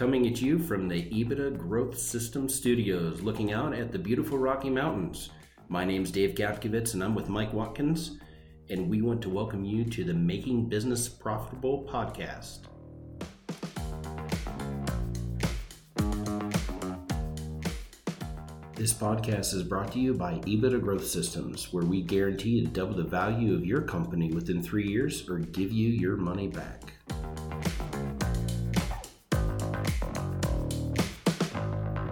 coming 0.00 0.26
at 0.26 0.40
you 0.40 0.58
from 0.58 0.88
the 0.88 1.02
EBITDA 1.10 1.58
Growth 1.58 1.98
System 1.98 2.48
Studios, 2.48 3.20
looking 3.20 3.52
out 3.52 3.74
at 3.74 3.92
the 3.92 3.98
beautiful 3.98 4.38
Rocky 4.38 4.70
Mountains. 4.70 5.28
My 5.68 5.84
name's 5.84 6.10
Dave 6.10 6.34
Gapkevitz, 6.34 6.94
and 6.94 7.04
I'm 7.04 7.14
with 7.14 7.28
Mike 7.28 7.52
Watkins, 7.52 8.16
and 8.70 8.88
we 8.88 9.02
want 9.02 9.20
to 9.20 9.28
welcome 9.28 9.62
you 9.62 9.84
to 9.84 10.02
the 10.02 10.14
Making 10.14 10.70
Business 10.70 11.06
Profitable 11.06 11.86
podcast. 11.86 12.60
This 18.74 18.94
podcast 18.94 19.52
is 19.52 19.64
brought 19.64 19.92
to 19.92 20.00
you 20.00 20.14
by 20.14 20.36
EBITDA 20.46 20.80
Growth 20.80 21.06
Systems, 21.06 21.74
where 21.74 21.84
we 21.84 22.00
guarantee 22.00 22.62
to 22.62 22.70
double 22.70 22.96
the 22.96 23.02
value 23.02 23.54
of 23.54 23.66
your 23.66 23.82
company 23.82 24.32
within 24.32 24.62
three 24.62 24.88
years 24.88 25.28
or 25.28 25.40
give 25.40 25.70
you 25.70 25.90
your 25.90 26.16
money 26.16 26.48
back. 26.48 26.94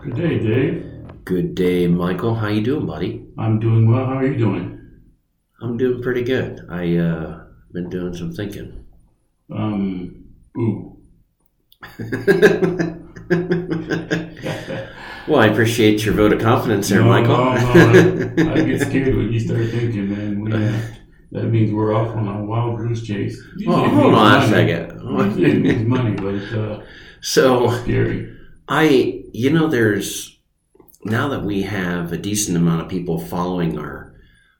Good 0.08 0.16
day, 0.16 0.38
Dave. 0.38 1.24
Good 1.26 1.54
day, 1.54 1.86
Michael. 1.86 2.34
How 2.34 2.48
you 2.48 2.62
doing, 2.62 2.86
buddy? 2.86 3.26
I'm 3.36 3.60
doing 3.60 3.90
well. 3.90 4.06
How 4.06 4.14
are 4.14 4.26
you 4.26 4.38
doing? 4.38 4.80
I'm 5.60 5.76
doing 5.76 6.00
pretty 6.02 6.22
good. 6.22 6.66
I 6.70 6.96
uh 6.96 7.44
been 7.74 7.90
doing 7.90 8.14
some 8.14 8.32
thinking. 8.32 8.86
Um, 9.54 10.24
ooh. 10.56 10.96
well, 15.28 15.40
I 15.40 15.46
appreciate 15.48 16.02
your 16.06 16.14
vote 16.14 16.32
of 16.32 16.40
confidence 16.40 16.88
there, 16.88 17.02
No, 17.02 17.08
Michael. 17.08 17.36
no, 17.36 17.52
no, 17.52 18.50
I, 18.50 18.52
I 18.60 18.64
get 18.64 18.80
scared 18.80 19.14
when 19.14 19.30
you 19.30 19.38
start 19.40 19.68
thinking, 19.68 20.08
man. 20.08 20.40
We, 20.40 20.52
uh, 20.54 20.80
that 21.32 21.44
means 21.48 21.70
we're 21.70 21.94
off 21.94 22.16
on 22.16 22.26
a 22.28 22.44
wild 22.46 22.78
goose 22.78 23.02
chase. 23.02 23.38
Usually 23.58 23.66
well, 23.76 23.84
it 23.84 23.90
hold 23.90 24.14
on 24.14 24.34
a 24.34 24.38
money. 24.38 24.50
second. 24.52 25.02
Usually 25.02 25.50
it 25.50 25.60
means 25.60 25.86
money, 25.86 26.12
but 26.16 26.58
uh, 26.58 26.82
So, 27.20 27.68
scary. 27.82 28.36
I, 28.68 29.24
you 29.32 29.50
know, 29.50 29.66
there's 29.66 30.38
now 31.04 31.28
that 31.28 31.44
we 31.44 31.62
have 31.62 32.12
a 32.12 32.18
decent 32.18 32.56
amount 32.56 32.82
of 32.82 32.88
people 32.88 33.18
following 33.18 33.78
our 33.78 34.08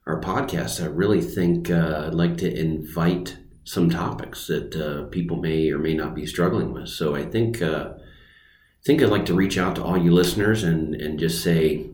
our 0.09 0.19
podcast, 0.19 0.81
I 0.81 0.87
really 0.87 1.21
think 1.21 1.69
uh, 1.69 2.05
I'd 2.07 2.15
like 2.15 2.37
to 2.37 2.51
invite 2.51 3.37
some 3.63 3.91
topics 3.91 4.47
that 4.47 4.75
uh, 4.75 5.03
people 5.09 5.37
may 5.37 5.69
or 5.69 5.77
may 5.77 5.93
not 5.93 6.15
be 6.15 6.25
struggling 6.25 6.73
with. 6.73 6.89
So 6.89 7.15
I 7.15 7.23
think 7.25 7.61
uh, 7.61 7.91
I 7.93 8.83
think 8.83 9.03
I'd 9.03 9.09
like 9.09 9.27
to 9.27 9.35
reach 9.35 9.59
out 9.59 9.75
to 9.75 9.83
all 9.83 9.97
you 9.97 10.11
listeners 10.11 10.63
and 10.63 10.95
and 10.95 11.19
just 11.19 11.43
say 11.43 11.91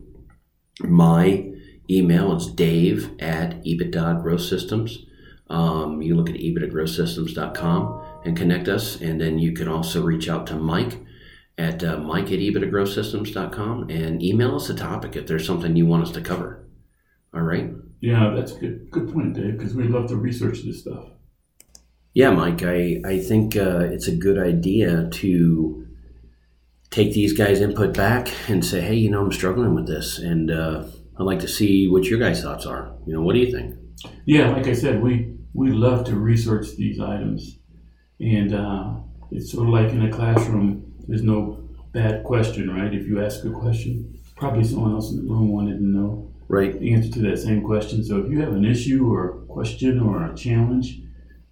my 0.80 1.52
email 1.90 2.34
is 2.34 2.46
dave 2.46 3.10
at 3.20 3.62
EBITDA 3.64 4.22
Growth 4.22 4.42
Systems. 4.42 5.04
Um, 5.50 6.00
you 6.00 6.16
look 6.16 6.30
at 6.30 6.36
ebitdagrowthsystems.com 6.36 8.02
and 8.24 8.36
connect 8.36 8.66
us, 8.66 9.00
and 9.00 9.20
then 9.20 9.38
you 9.38 9.52
can 9.52 9.68
also 9.68 10.02
reach 10.02 10.28
out 10.28 10.46
to 10.46 10.56
Mike 10.56 10.98
at 11.58 11.82
uh, 11.82 11.96
mike 11.98 12.26
at 12.26 12.38
ebitdagrowthsystems.com 12.38 13.88
and 13.88 14.22
email 14.22 14.56
us 14.56 14.68
a 14.68 14.74
topic 14.74 15.16
if 15.16 15.26
there's 15.26 15.46
something 15.46 15.74
you 15.76 15.86
want 15.86 16.02
us 16.02 16.10
to 16.12 16.20
cover. 16.20 16.66
All 17.34 17.42
right? 17.42 17.70
Yeah, 18.00 18.32
that's 18.34 18.52
a 18.52 18.58
good. 18.58 18.90
Good 18.90 19.12
point, 19.12 19.34
Dave. 19.34 19.58
Because 19.58 19.74
we 19.74 19.88
love 19.88 20.08
to 20.08 20.16
research 20.16 20.62
this 20.62 20.80
stuff. 20.80 21.06
Yeah, 22.14 22.30
Mike, 22.30 22.62
I, 22.62 23.00
I 23.04 23.18
think 23.18 23.56
uh, 23.56 23.80
it's 23.80 24.08
a 24.08 24.16
good 24.16 24.38
idea 24.38 25.08
to 25.10 25.86
take 26.90 27.12
these 27.12 27.34
guys' 27.34 27.60
input 27.60 27.94
back 27.94 28.32
and 28.48 28.64
say, 28.64 28.80
hey, 28.80 28.94
you 28.94 29.10
know, 29.10 29.22
I'm 29.22 29.32
struggling 29.32 29.74
with 29.74 29.86
this, 29.86 30.18
and 30.18 30.50
uh, 30.50 30.84
I'd 31.18 31.24
like 31.24 31.40
to 31.40 31.48
see 31.48 31.88
what 31.88 32.04
your 32.04 32.18
guys' 32.18 32.42
thoughts 32.42 32.64
are. 32.64 32.94
You 33.06 33.12
know, 33.12 33.20
what 33.20 33.34
do 33.34 33.40
you 33.40 33.52
think? 33.52 33.74
Yeah, 34.24 34.50
like 34.50 34.66
I 34.66 34.72
said, 34.72 35.02
we 35.02 35.34
we 35.52 35.70
love 35.70 36.06
to 36.06 36.16
research 36.16 36.68
these 36.76 37.00
items, 37.00 37.58
and 38.18 38.54
uh, 38.54 38.94
it's 39.30 39.52
sort 39.52 39.66
of 39.66 39.74
like 39.74 39.90
in 39.90 40.06
a 40.06 40.10
classroom. 40.10 40.85
There's 41.08 41.22
no 41.22 41.60
bad 41.92 42.24
question, 42.24 42.70
right? 42.70 42.92
If 42.92 43.06
you 43.06 43.22
ask 43.24 43.44
a 43.44 43.50
question, 43.50 44.18
probably 44.36 44.64
someone 44.64 44.92
else 44.92 45.10
in 45.12 45.16
the 45.18 45.30
room 45.32 45.50
wanted 45.50 45.78
to 45.78 45.84
know 45.84 46.30
Right? 46.48 46.78
the 46.78 46.94
answer 46.94 47.10
to 47.12 47.20
that 47.22 47.38
same 47.38 47.62
question. 47.62 48.04
So 48.04 48.18
if 48.18 48.30
you 48.30 48.40
have 48.40 48.52
an 48.52 48.64
issue 48.64 49.12
or 49.12 49.30
a 49.30 49.46
question 49.46 49.98
or 50.00 50.30
a 50.30 50.34
challenge, 50.36 51.00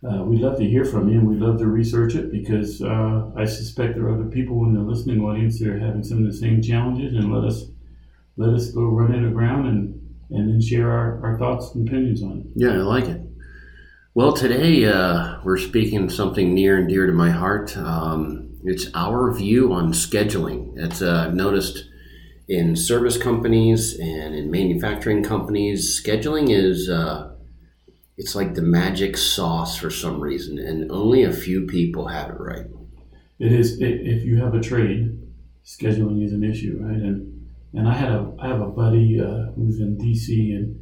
uh, 0.09 0.23
we'd 0.23 0.41
love 0.41 0.59
to 0.59 0.65
hear 0.69 0.85
from 0.85 1.09
you, 1.09 1.19
and 1.19 1.27
we'd 1.29 1.41
love 1.41 1.59
to 1.59 1.67
research 1.67 2.15
it 2.15 2.31
because 2.31 2.83
uh, 2.83 3.31
I 3.37 3.45
suspect 3.47 3.95
there 3.95 4.05
are 4.07 4.15
other 4.15 4.31
people 4.31 4.65
in 4.65 4.75
the 4.75 4.81
listening 4.81 5.21
audience 5.23 5.59
that 5.59 5.69
are 5.69 5.79
having 5.79 6.05
some 6.05 6.19
of 6.19 6.27
the 6.27 6.37
same 6.37 6.61
challenges, 6.61 7.15
and 7.15 7.33
let 7.33 7.45
us 7.45 7.65
let 8.37 8.51
us 8.51 8.71
go 8.71 8.83
run 8.85 9.15
it 9.15 9.27
aground 9.27 9.67
and 9.67 10.01
and 10.31 10.49
then 10.49 10.61
share 10.61 10.91
our, 10.91 11.25
our 11.25 11.39
thoughts 11.39 11.75
and 11.75 11.89
opinions 11.89 12.23
on 12.23 12.41
it. 12.41 12.47
Yeah, 12.55 12.73
I 12.73 12.77
like 12.77 13.07
it. 13.07 13.21
Well, 14.15 14.33
today 14.33 14.85
uh, 14.85 15.39
we're 15.43 15.57
speaking 15.59 16.09
something 16.11 16.55
near 16.55 16.77
and 16.77 16.89
dear 16.89 17.07
to 17.07 17.13
my 17.13 17.31
heart. 17.31 17.77
Um, 17.77 18.54
it's 18.65 18.89
our 18.95 19.33
view 19.33 19.73
on 19.73 19.93
scheduling. 19.93 20.73
It's 20.77 21.03
uh, 21.03 21.27
I've 21.29 21.35
noticed 21.35 21.85
in 22.49 22.77
service 22.77 23.17
companies 23.17 23.99
and 23.99 24.35
in 24.35 24.51
manufacturing 24.51 25.23
companies, 25.23 26.01
scheduling 26.03 26.51
is 26.51 26.89
uh, 26.89 27.35
it's 28.17 28.35
like 28.35 28.55
the 28.55 28.63
magic 28.63 29.17
sauce 29.17 29.77
for 29.77 29.91
some 29.91 30.21
reason, 30.21 30.59
and 30.59 30.91
only 30.91 31.25
a 31.25 31.33
few 31.33 31.67
people 31.67 32.09
have 32.09 32.31
it 32.31 32.41
right. 32.41 32.67
It 33.39 33.53
is 33.53 33.81
i 33.83 33.87
if 33.87 34.25
you 34.25 34.39
have 34.39 34.55
a 34.55 34.61
trade, 34.61 35.21
scheduling 35.65 36.25
is 36.25 36.33
an 36.33 36.45
issue, 36.45 36.79
right? 36.81 36.97
And 36.97 37.49
and 37.75 37.89
I 37.89 37.95
had 37.95 38.13
a 38.13 38.33
I 38.39 38.49
have 38.49 38.61
a 38.61 38.69
buddy 38.69 39.21
uh, 39.21 39.53
who's 39.57 39.81
in 39.81 39.99
D.C. 39.99 40.53
and 40.53 40.81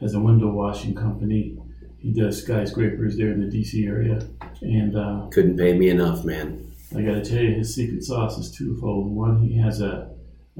has 0.00 0.14
a 0.14 0.20
window 0.20 0.50
washing 0.50 0.94
company. 0.94 1.56
He 1.98 2.12
does 2.12 2.42
skyscrapers 2.42 3.16
there 3.16 3.30
in 3.30 3.40
the 3.40 3.46
D.C. 3.46 3.86
area, 3.86 4.26
and 4.60 4.96
uh, 4.96 5.28
Couldn't 5.30 5.56
pay 5.56 5.72
me 5.72 5.88
enough, 5.88 6.24
man. 6.24 6.71
I 6.96 7.02
got 7.02 7.14
to 7.14 7.24
tell 7.24 7.42
you, 7.42 7.54
his 7.54 7.74
secret 7.74 8.02
sauce 8.04 8.38
is 8.38 8.50
twofold. 8.50 9.10
One, 9.10 9.40
he 9.42 9.56
has 9.58 9.80
a 9.80 10.10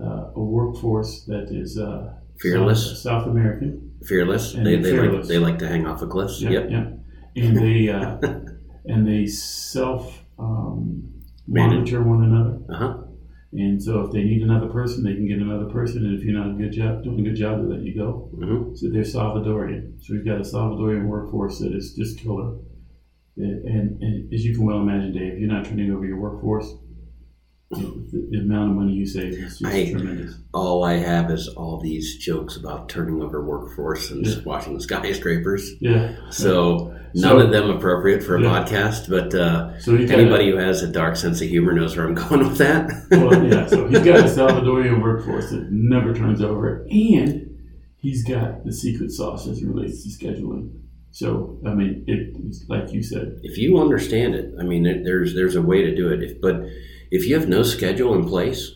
uh, 0.01 0.31
a 0.35 0.41
workforce 0.41 1.25
that 1.25 1.49
is 1.51 1.79
uh, 1.79 2.15
Fearless. 2.41 2.89
South, 2.91 2.99
South 2.99 3.27
American. 3.27 3.93
Fearless. 4.05 4.53
They 4.55 4.77
they 4.77 4.93
like 4.99 5.25
they 5.27 5.39
like 5.39 5.59
to 5.61 5.69
hang 5.69 5.87
off 5.87 6.03
of 6.03 6.11
cliffs. 6.11 6.41
Yeah, 6.41 6.51
Yep. 6.51 6.71
yeah. 6.71 6.87
And 7.37 7.57
they 7.57 7.89
uh, 7.89 8.19
and 8.87 9.07
they 9.07 9.27
self 9.27 10.23
um, 10.39 11.13
monitor 11.47 12.03
one 12.03 12.25
another. 12.25 12.59
Uh 12.69 12.77
huh. 12.77 12.99
And 13.55 13.83
so 13.83 14.01
if 14.01 14.13
they 14.13 14.25
need 14.25 14.41
another 14.43 14.69
person, 14.69 15.05
they 15.05 15.13
can 15.15 15.29
get 15.29 15.39
another 15.39 15.67
person. 15.67 16.07
And 16.07 16.19
if 16.19 16.25
you're 16.25 16.33
not 16.39 16.51
a 16.51 16.55
good 16.55 16.73
job, 16.73 17.05
doing 17.05 17.21
a 17.21 17.23
good 17.23 17.37
job, 17.37 17.61
they 17.61 17.75
let 17.75 17.83
you 17.83 17.95
go. 17.95 18.31
hmm 18.35 18.75
So 18.75 18.89
they're 18.89 19.03
Salvadorian. 19.03 20.03
So 20.03 20.15
we've 20.15 20.25
got 20.25 20.39
a 20.39 20.41
Salvadorian 20.45 21.05
workforce 21.07 21.59
that 21.59 21.75
is 21.75 21.93
just 21.95 22.19
killer. 22.19 22.57
And, 23.37 24.01
and, 24.03 24.33
as 24.35 24.45
you 24.45 24.55
can 24.55 24.65
well 24.67 24.79
imagine, 24.79 25.13
Dave, 25.13 25.39
you're 25.39 25.51
not 25.51 25.65
turning 25.65 25.91
over 25.91 26.05
your 26.05 26.21
workforce. 26.21 26.71
The, 27.71 28.29
the 28.31 28.39
amount 28.41 28.73
of 28.73 28.77
money 28.77 28.93
you 28.93 29.07
save 29.07 29.33
is 29.33 29.59
just 29.59 29.65
I- 29.65 29.91
tremendous. 29.93 30.35
all 30.53 30.85
I 30.85 30.95
have 30.99 31.31
is 31.31 31.49
all 31.49 31.81
these 31.81 32.19
jokes 32.19 32.57
about 32.59 32.91
turning 32.91 33.23
over 33.23 33.43
workforce 33.43 34.11
and 34.11 34.27
Yeah. 34.27 34.35
watching 34.45 34.75
the 34.75 34.81
skyscrapers. 34.83 35.71
Yeah. 35.81 36.15
So 36.29 36.95
none 37.15 37.39
So- 37.39 37.39
of 37.41 37.51
them 37.51 37.71
appropriate 37.71 38.23
for 38.23 38.37
a 38.37 38.43
Yeah. 38.43 38.63
podcast, 38.67 39.09
but 39.09 39.35
uh, 39.35 39.79
So 39.81 39.95
anybody 39.97 40.51
who 40.51 40.59
has 40.59 40.83
a 40.83 40.89
dark 40.93 41.17
sense 41.17 41.41
of 41.41 41.49
humor 41.49 41.73
knows 41.73 41.97
where 41.97 42.07
I'm 42.07 42.15
going 42.29 42.47
with 42.47 42.59
that. 42.59 42.91
well, 43.11 43.43
yeah. 43.47 43.67
So 43.67 43.89
he's 43.89 44.01
got 44.01 44.19
a 44.21 44.25
Salvadorian 44.25 45.01
workforce 45.01 45.49
that 45.53 45.69
never 45.73 46.13
turns 46.13 46.43
over, 46.43 46.87
and 46.91 47.59
he's 47.97 48.23
got 48.23 48.67
the 48.67 48.73
secret 48.75 49.11
sauce 49.13 49.49
as 49.49 49.63
it 49.63 49.67
relates 49.67 50.03
to 50.03 50.11
scheduling. 50.27 50.73
So 51.13 51.59
I 51.67 51.75
mean, 51.75 52.05
it, 52.07 52.35
it's 52.47 52.65
like 52.69 52.93
you 52.93 53.03
said, 53.03 53.39
if 53.43 53.59
you 53.59 53.79
understand 53.79 54.35
it, 54.35 54.55
I 54.59 54.65
mean, 54.65 54.83
there- 54.83 55.03
there's 55.05 55.35
there's 55.35 55.57
a 55.57 55.63
way 55.63 55.83
to 55.83 55.95
do 55.95 56.09
it. 56.09 56.23
If, 56.23 56.41
but 56.41 56.65
if 57.11 57.27
you 57.27 57.35
have 57.39 57.49
no 57.49 57.63
schedule 57.63 58.15
in 58.15 58.25
place, 58.27 58.71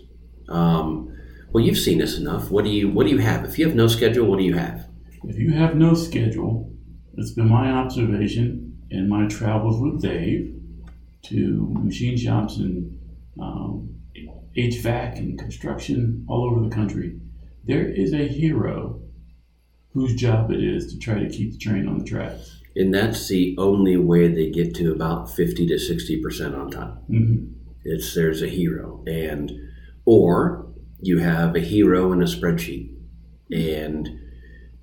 um, 0.48 1.08
well, 1.52 1.64
you've 1.64 1.78
seen 1.78 1.98
this 1.98 2.18
enough. 2.18 2.50
What 2.50 2.64
do 2.64 2.70
you 2.70 2.88
what 2.90 3.04
do 3.06 3.10
you 3.12 3.18
have? 3.18 3.44
If 3.44 3.58
you 3.58 3.66
have 3.66 3.74
no 3.74 3.86
schedule, 3.86 4.26
what 4.26 4.38
do 4.38 4.44
you 4.44 4.54
have? 4.54 4.86
If 5.24 5.38
you 5.38 5.50
have 5.52 5.76
no 5.76 5.94
schedule, 5.94 6.70
it's 7.16 7.32
been 7.32 7.48
my 7.48 7.70
observation 7.72 8.76
in 8.90 9.08
my 9.08 9.26
travels 9.26 9.80
with 9.80 10.02
Dave 10.02 10.54
to 11.24 11.74
machine 11.82 12.16
shops 12.16 12.58
and 12.58 12.98
um, 13.40 13.94
HVAC 14.56 15.18
and 15.18 15.38
construction 15.38 16.24
all 16.28 16.44
over 16.48 16.60
the 16.68 16.74
country. 16.74 17.18
There 17.64 17.84
is 17.88 18.12
a 18.12 18.28
hero 18.28 19.00
whose 19.96 20.14
job 20.14 20.50
it 20.50 20.62
is 20.62 20.92
to 20.92 20.98
try 20.98 21.18
to 21.18 21.28
keep 21.28 21.52
the 21.52 21.58
train 21.58 21.88
on 21.88 21.98
the 21.98 22.04
tracks. 22.04 22.60
And 22.76 22.92
that's 22.92 23.28
the 23.28 23.56
only 23.58 23.96
way 23.96 24.28
they 24.28 24.50
get 24.50 24.74
to 24.76 24.92
about 24.92 25.30
fifty 25.34 25.66
to 25.68 25.78
sixty 25.78 26.20
percent 26.22 26.54
on 26.54 26.70
time. 26.70 26.92
hmm 27.08 27.36
It's 27.84 28.14
there's 28.14 28.42
a 28.42 28.48
hero, 28.48 29.02
and 29.06 29.50
or 30.04 30.66
you 31.00 31.18
have 31.18 31.56
a 31.56 31.60
hero 31.60 32.12
in 32.12 32.20
a 32.20 32.26
spreadsheet, 32.26 32.90
and 33.50 34.08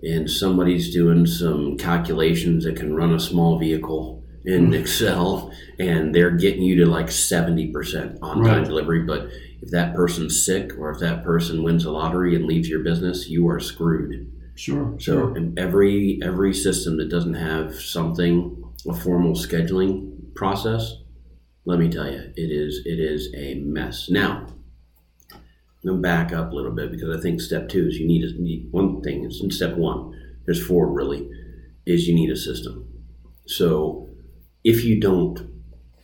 and 0.01 0.29
somebody's 0.29 0.91
doing 0.93 1.25
some 1.27 1.77
calculations 1.77 2.65
that 2.65 2.75
can 2.75 2.95
run 2.95 3.13
a 3.13 3.19
small 3.19 3.57
vehicle 3.59 4.23
in 4.45 4.71
Mhm. 4.71 4.79
Excel, 4.81 5.51
and 5.79 6.13
they're 6.13 6.35
getting 6.45 6.63
you 6.63 6.75
to 6.83 6.85
like 6.89 7.11
seventy 7.11 7.67
percent 7.71 8.17
on 8.23 8.37
time 8.37 8.43
Right. 8.61 8.65
delivery. 8.65 9.03
But 9.03 9.29
if 9.61 9.69
that 9.69 9.93
person's 9.95 10.43
sick, 10.43 10.71
or 10.79 10.89
if 10.91 10.99
that 10.99 11.23
person 11.23 11.61
wins 11.63 11.85
a 11.85 11.91
lottery 11.91 12.35
and 12.35 12.45
leaves 12.45 12.67
your 12.67 12.83
business, 12.83 13.29
you 13.29 13.47
are 13.47 13.59
screwed. 13.59 14.27
Sure, 14.55 14.95
So 14.99 15.13
sure. 15.13 15.37
in 15.37 15.57
every 15.57 16.19
every 16.23 16.53
system 16.53 16.97
that 16.97 17.09
doesn't 17.09 17.33
have 17.33 17.75
something 17.75 18.63
a 18.87 18.93
formal 18.93 19.33
scheduling 19.33 20.33
process 20.35 21.03
let 21.65 21.79
me 21.79 21.89
tell 21.89 22.11
you, 22.11 22.31
it 22.35 22.51
is 22.51 22.81
it 22.85 22.99
is 22.99 23.33
a 23.35 23.55
mess. 23.55 24.09
Now, 24.09 24.47
I'm 25.85 26.01
back 26.01 26.33
up 26.33 26.51
a 26.51 26.55
little 26.55 26.71
bit 26.71 26.91
because 26.91 27.15
I 27.15 27.21
think 27.21 27.39
step 27.39 27.69
two 27.69 27.87
is 27.87 27.97
you 27.97 28.07
need, 28.07 28.23
a, 28.23 28.41
need 28.41 28.67
one 28.71 29.01
thing. 29.01 29.23
Is 29.23 29.41
in 29.41 29.51
step 29.51 29.77
one. 29.77 30.13
There's 30.45 30.65
four 30.65 30.91
really. 30.91 31.29
Is 31.85 32.07
you 32.07 32.15
need 32.15 32.31
a 32.31 32.35
system. 32.35 32.87
So 33.45 34.09
if 34.63 34.83
you 34.83 34.99
don't 34.99 35.49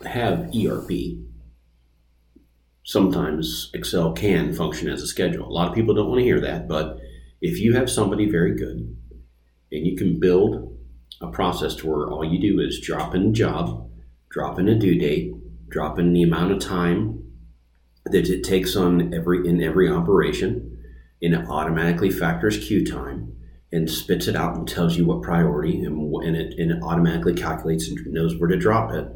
have 0.05 0.53
ERP, 0.55 0.91
sometimes 2.83 3.69
Excel 3.73 4.13
can 4.13 4.53
function 4.53 4.89
as 4.89 5.01
a 5.01 5.07
schedule. 5.07 5.47
A 5.47 5.51
lot 5.51 5.69
of 5.69 5.75
people 5.75 5.93
don't 5.93 6.07
want 6.07 6.19
to 6.19 6.25
hear 6.25 6.41
that, 6.41 6.67
but 6.67 6.99
if 7.41 7.59
you 7.59 7.73
have 7.73 7.89
somebody 7.89 8.29
very 8.29 8.55
good 8.55 8.95
and 9.71 9.85
you 9.85 9.95
can 9.95 10.19
build 10.19 10.77
a 11.21 11.27
process 11.27 11.75
to 11.75 11.87
where 11.87 12.09
all 12.09 12.23
you 12.23 12.39
do 12.39 12.59
is 12.59 12.79
drop 12.79 13.15
in 13.15 13.27
a 13.27 13.31
job, 13.31 13.89
drop 14.29 14.59
in 14.59 14.67
a 14.67 14.77
due 14.77 14.97
date, 14.97 15.33
drop 15.69 15.99
in 15.99 16.13
the 16.13 16.23
amount 16.23 16.51
of 16.51 16.59
time 16.59 17.23
that 18.05 18.29
it 18.29 18.43
takes 18.43 18.75
on 18.75 19.13
every 19.13 19.47
in 19.47 19.61
every 19.61 19.89
operation, 19.89 20.77
and 21.21 21.33
it 21.33 21.47
automatically 21.47 22.09
factors 22.09 22.57
queue 22.57 22.85
time 22.85 23.35
and 23.71 23.89
spits 23.89 24.27
it 24.27 24.35
out 24.35 24.55
and 24.55 24.67
tells 24.67 24.97
you 24.97 25.05
what 25.05 25.21
priority 25.21 25.83
and, 25.83 26.13
and 26.23 26.35
it 26.35 26.57
and 26.57 26.71
it 26.71 26.83
automatically 26.83 27.33
calculates 27.33 27.87
and 27.87 27.99
knows 28.07 28.37
where 28.37 28.49
to 28.49 28.57
drop 28.57 28.91
it. 28.93 29.07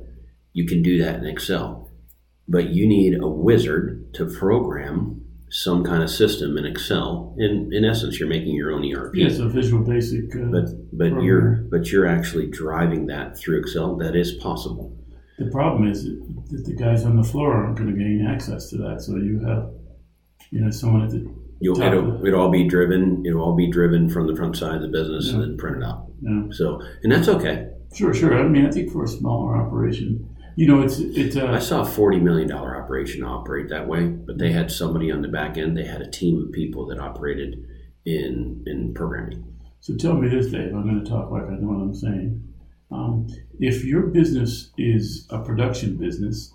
You 0.53 0.65
can 0.65 0.83
do 0.83 1.01
that 1.03 1.15
in 1.15 1.25
Excel, 1.25 1.89
but 2.47 2.69
you 2.69 2.87
need 2.87 3.19
a 3.19 3.27
wizard 3.27 4.13
to 4.13 4.25
program 4.25 5.22
some 5.55 5.83
kind 5.83 6.01
of 6.01 6.09
system 6.09 6.57
in 6.57 6.65
Excel. 6.65 7.35
In 7.37 7.69
in 7.71 7.85
essence, 7.85 8.19
you're 8.19 8.27
making 8.29 8.55
your 8.55 8.71
own 8.71 8.83
ERP. 8.91 9.13
Yeah, 9.15 9.27
a 9.27 9.47
Visual 9.47 9.83
Basic. 9.83 10.35
Uh, 10.35 10.49
But 10.51 10.65
but 10.91 11.09
Program. 11.09 11.19
you're 11.25 11.51
but 11.69 11.91
you're 11.91 12.07
actually 12.07 12.47
driving 12.47 13.05
that 13.07 13.37
through 13.37 13.59
Excel. 13.59 13.95
That 13.97 14.15
is 14.15 14.33
possible. 14.33 14.97
the 15.37 15.49
problem 15.51 15.89
is 15.89 16.03
that 16.05 16.63
the 16.65 16.75
guys 16.75 17.05
on 17.05 17.15
the 17.17 17.23
floor 17.31 17.53
aren't 17.53 17.77
going 17.77 17.91
to 17.93 17.97
gain 17.97 18.25
access 18.27 18.69
to 18.71 18.77
that. 18.77 19.01
So 19.01 19.15
you 19.17 19.39
have, 19.47 19.69
you 20.51 20.61
know, 20.61 20.71
someone 20.71 21.03
at 21.03 21.11
the 21.11 21.21
You'll 21.59 21.79
it'll, 21.81 22.21
it. 22.23 22.27
it'll 22.27 22.41
all 22.41 22.51
be 22.51 22.67
driven. 22.67 23.23
It'll 23.25 23.41
all 23.41 23.55
be 23.55 23.69
driven 23.71 24.09
from 24.09 24.27
the 24.27 24.35
front 24.35 24.57
side 24.57 24.75
of 24.75 24.81
the 24.81 24.89
business 24.89 25.29
and 25.31 25.41
then 25.41 25.55
printed 25.57 25.83
out. 25.83 26.07
know, 26.21 26.51
So 26.51 26.81
and 27.03 27.11
that's 27.11 27.29
okay. 27.29 27.67
Sure, 27.95 28.11
sure. 28.13 28.33
I 28.37 28.47
mean, 28.49 28.65
I 28.65 28.71
think 28.71 28.91
for 28.91 29.03
a 29.03 29.07
smaller 29.07 29.55
operation, 29.55 30.27
you 30.55 30.67
know, 30.67 30.81
it's 30.81 30.99
it's 30.99 31.35
I 31.35 31.41
uh, 31.41 31.59
saw 31.59 31.81
a 31.81 31.85
forty 31.85 32.19
million 32.19 32.47
dollar 32.47 32.75
operation 32.81 33.23
operate 33.23 33.69
that 33.69 33.87
way, 33.87 34.07
but 34.07 34.37
they 34.37 34.51
had 34.51 34.71
somebody 34.71 35.11
on 35.11 35.21
the 35.21 35.27
back 35.27 35.57
end. 35.57 35.77
They 35.77 35.85
had 35.85 36.01
a 36.01 36.09
team 36.09 36.41
of 36.41 36.51
people 36.51 36.85
that 36.87 36.99
operated 36.99 37.65
in 38.05 38.63
in 38.67 38.93
programming. 38.93 39.43
so. 39.79 39.95
Tell 39.95 40.15
me 40.15 40.29
this, 40.29 40.51
Dave. 40.51 40.73
I'm 40.73 40.83
going 40.83 41.03
to 41.03 41.09
talk 41.09 41.31
like 41.31 41.43
I 41.43 41.55
know 41.55 41.67
what 41.67 41.81
I'm 41.81 41.95
saying. 41.95 42.47
Um, 42.91 43.27
if 43.59 43.83
your 43.83 44.07
business 44.07 44.71
is 44.77 45.25
a 45.31 45.39
production 45.41 45.97
business, 45.97 46.53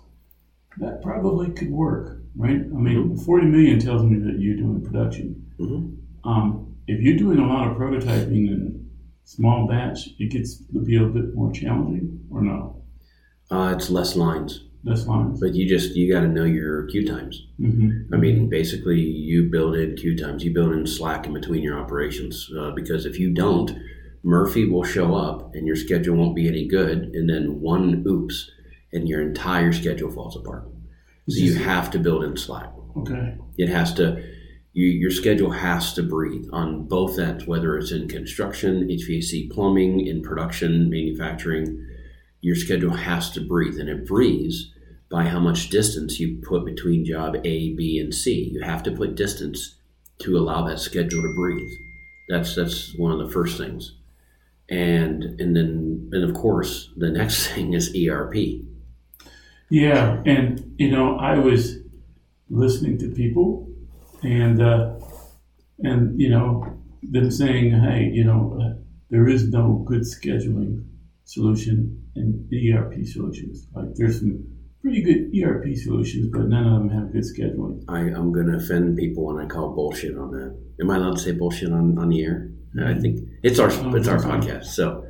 that 0.77 1.01
probably 1.01 1.51
could 1.51 1.71
work, 1.71 2.21
right? 2.37 2.61
I 2.61 2.79
mean, 2.79 3.17
40 3.17 3.47
million 3.47 3.79
tells 3.79 4.03
me 4.03 4.19
that 4.19 4.39
you're 4.39 4.55
doing 4.55 4.81
production. 4.81 5.45
Mhm. 5.59 5.97
Um, 6.23 6.75
if 6.87 7.01
you're 7.01 7.17
doing 7.17 7.39
a 7.39 7.45
lot 7.47 7.69
of 7.69 7.77
prototyping 7.77 8.47
and 8.49 8.89
small 9.25 9.67
batch, 9.67 10.09
it 10.17 10.31
gets 10.31 10.65
to 10.67 10.79
be 10.79 10.95
a 10.95 11.05
bit 11.05 11.35
more 11.35 11.51
challenging, 11.51 12.21
or 12.29 12.41
no? 12.41 12.78
Uh, 13.51 13.73
it's 13.75 13.89
less 13.89 14.15
lines, 14.15 14.61
That's 14.83 15.07
lines. 15.07 15.39
but 15.39 15.55
you 15.55 15.67
just 15.67 15.95
you 15.95 16.11
got 16.11 16.21
to 16.21 16.27
know 16.27 16.43
your 16.43 16.85
queue 16.85 17.07
times. 17.07 17.47
Mm-hmm. 17.59 18.13
I 18.13 18.17
mean, 18.17 18.49
basically, 18.49 18.99
you 18.99 19.49
build 19.49 19.75
in 19.75 19.95
queue 19.95 20.15
times. 20.17 20.43
You 20.43 20.53
build 20.53 20.73
in 20.73 20.85
slack 20.85 21.25
in 21.25 21.33
between 21.33 21.63
your 21.63 21.79
operations 21.79 22.49
uh, 22.59 22.71
because 22.71 23.05
if 23.05 23.19
you 23.19 23.33
don't, 23.33 23.71
Murphy 24.23 24.65
will 24.65 24.83
show 24.83 25.15
up 25.15 25.55
and 25.55 25.65
your 25.65 25.75
schedule 25.75 26.15
won't 26.15 26.35
be 26.35 26.47
any 26.47 26.67
good, 26.67 27.11
and 27.13 27.29
then 27.29 27.59
one 27.61 28.03
oops, 28.07 28.51
and 28.93 29.07
your 29.09 29.21
entire 29.21 29.73
schedule 29.73 30.11
falls 30.11 30.35
apart. 30.35 30.67
So 31.29 31.39
you 31.39 31.55
have 31.55 31.91
to 31.91 31.99
build 31.99 32.23
in 32.23 32.37
slack. 32.37 32.71
Okay. 32.97 33.35
It 33.57 33.69
has 33.69 33.93
to. 33.95 34.23
You, 34.73 34.85
your 34.87 35.11
schedule 35.11 35.51
has 35.51 35.93
to 35.93 36.03
breathe 36.03 36.45
on 36.53 36.87
both 36.87 37.17
ends, 37.17 37.47
whether 37.47 37.75
it's 37.77 37.91
in 37.91 38.07
construction, 38.07 38.87
HVAC, 38.87 39.49
plumbing, 39.49 40.05
in 40.05 40.21
production, 40.21 40.89
manufacturing. 40.89 41.85
Your 42.41 42.55
schedule 42.55 42.93
has 42.93 43.31
to 43.31 43.41
breathe, 43.41 43.79
and 43.79 43.89
it 43.89 44.07
breathes 44.07 44.71
by 45.09 45.25
how 45.25 45.39
much 45.39 45.69
distance 45.69 46.19
you 46.19 46.39
put 46.41 46.65
between 46.65 47.05
job 47.05 47.35
A, 47.37 47.73
B, 47.73 47.99
and 47.99 48.13
C. 48.13 48.49
You 48.53 48.61
have 48.61 48.83
to 48.83 48.91
put 48.91 49.15
distance 49.15 49.75
to 50.19 50.37
allow 50.37 50.65
that 50.67 50.79
schedule 50.79 51.21
to 51.21 51.33
breathe. 51.35 51.71
That's 52.29 52.55
that's 52.55 52.95
one 52.97 53.11
of 53.11 53.19
the 53.19 53.33
first 53.33 53.57
things, 53.57 53.95
and 54.69 55.23
and 55.23 55.55
then 55.55 56.09
and 56.13 56.23
of 56.23 56.35
course 56.35 56.91
the 56.95 57.09
next 57.19 57.47
thing 57.47 57.73
is 57.73 57.95
ERP. 57.95 58.35
Yeah, 59.69 60.21
and 60.25 60.75
you 60.77 60.91
know, 60.91 61.17
I 61.17 61.37
was 61.37 61.77
listening 62.49 62.97
to 62.99 63.11
people, 63.11 63.67
and 64.23 64.61
uh, 64.61 64.93
and 65.79 66.19
you 66.19 66.29
know, 66.29 66.77
them 67.03 67.31
saying, 67.31 67.71
"Hey, 67.71 68.11
you 68.13 68.23
know, 68.23 68.59
uh, 68.61 68.81
there 69.09 69.27
is 69.27 69.49
no 69.49 69.83
good 69.87 70.01
scheduling 70.01 70.85
solution 71.25 72.08
in 72.19 72.47
ERP 72.53 73.05
solutions. 73.05 73.67
Like, 73.73 73.95
there's 73.95 74.19
some 74.19 74.45
pretty 74.81 75.01
good 75.01 75.31
ERP 75.37 75.75
solutions, 75.75 76.29
but 76.31 76.47
none 76.47 76.65
of 76.65 76.73
them 76.73 76.89
have 76.89 77.11
good 77.11 77.23
scheduling." 77.23 77.83
I, 77.87 77.99
I'm 77.99 78.31
going 78.31 78.47
to 78.47 78.57
offend 78.57 78.97
people 78.97 79.25
when 79.25 79.43
I 79.43 79.47
call 79.47 79.73
bullshit 79.73 80.17
on 80.17 80.31
that. 80.31 80.57
Am 80.81 80.91
I 80.91 80.97
allowed 80.97 81.17
to 81.17 81.21
say 81.21 81.31
bullshit 81.31 81.71
on, 81.71 81.97
on 81.97 82.09
the 82.09 82.23
air? 82.23 82.51
I 82.77 82.81
mm-hmm. 82.81 83.01
think 83.01 83.19
it's 83.43 83.59
our 83.59 83.69
it's 83.95 84.07
our 84.07 84.17
podcast, 84.17 84.65
so 84.65 85.03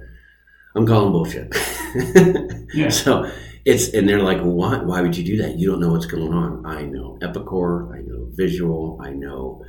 I'm 0.75 0.85
calling 0.85 1.11
bullshit. 1.11 1.55
Yeah. 2.71 2.89
So 2.89 3.29
it's 3.65 3.93
and 3.95 4.07
they're 4.07 4.21
like, 4.21 4.41
why? 4.41 4.77
Why 4.77 5.01
would 5.01 5.17
you 5.17 5.23
do 5.23 5.37
that? 5.41 5.57
You 5.57 5.71
don't 5.71 5.79
know 5.79 5.91
what's 5.91 6.05
going 6.05 6.31
on. 6.31 6.65
I 6.67 6.83
know 6.83 7.17
Epicor. 7.21 7.91
I 7.91 8.01
know 8.01 8.27
Visual. 8.33 8.99
I 9.01 9.09
know 9.09 9.65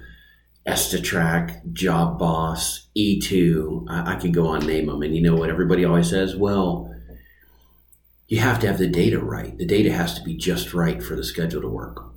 Estatrack, 0.69 1.73
Job 1.73 2.19
Boss, 2.19 2.89
E2. 2.95 3.87
I, 3.89 4.13
I 4.13 4.17
could 4.17 4.35
go 4.35 4.49
on 4.49 4.67
name 4.67 4.87
them, 4.87 5.01
and 5.01 5.17
you 5.17 5.23
know 5.23 5.35
what? 5.35 5.49
Everybody 5.51 5.85
always 5.85 6.11
says, 6.11 6.37
well. 6.37 6.90
You 8.31 8.39
have 8.39 8.61
to 8.61 8.69
have 8.69 8.79
the 8.79 8.87
data 8.87 9.19
right. 9.19 9.59
The 9.59 9.67
data 9.67 9.93
has 9.93 10.15
to 10.15 10.23
be 10.23 10.37
just 10.37 10.73
right 10.73 11.03
for 11.03 11.17
the 11.17 11.25
schedule 11.25 11.63
to 11.63 11.69
work. 11.69 12.13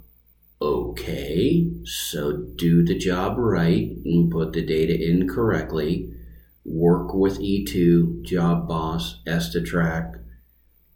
Okay, 0.62 1.68
so 1.86 2.38
do 2.56 2.86
the 2.86 2.96
job 2.96 3.40
right 3.40 3.90
and 4.06 4.30
put 4.30 4.54
the 4.54 4.64
data 4.64 4.94
in 4.94 5.28
correctly. 5.28 6.14
Work 6.66 7.16
with 7.16 7.40
E2, 7.40 8.22
Job 8.22 8.68
Boss, 8.68 9.24
Estatrack, 9.26 10.24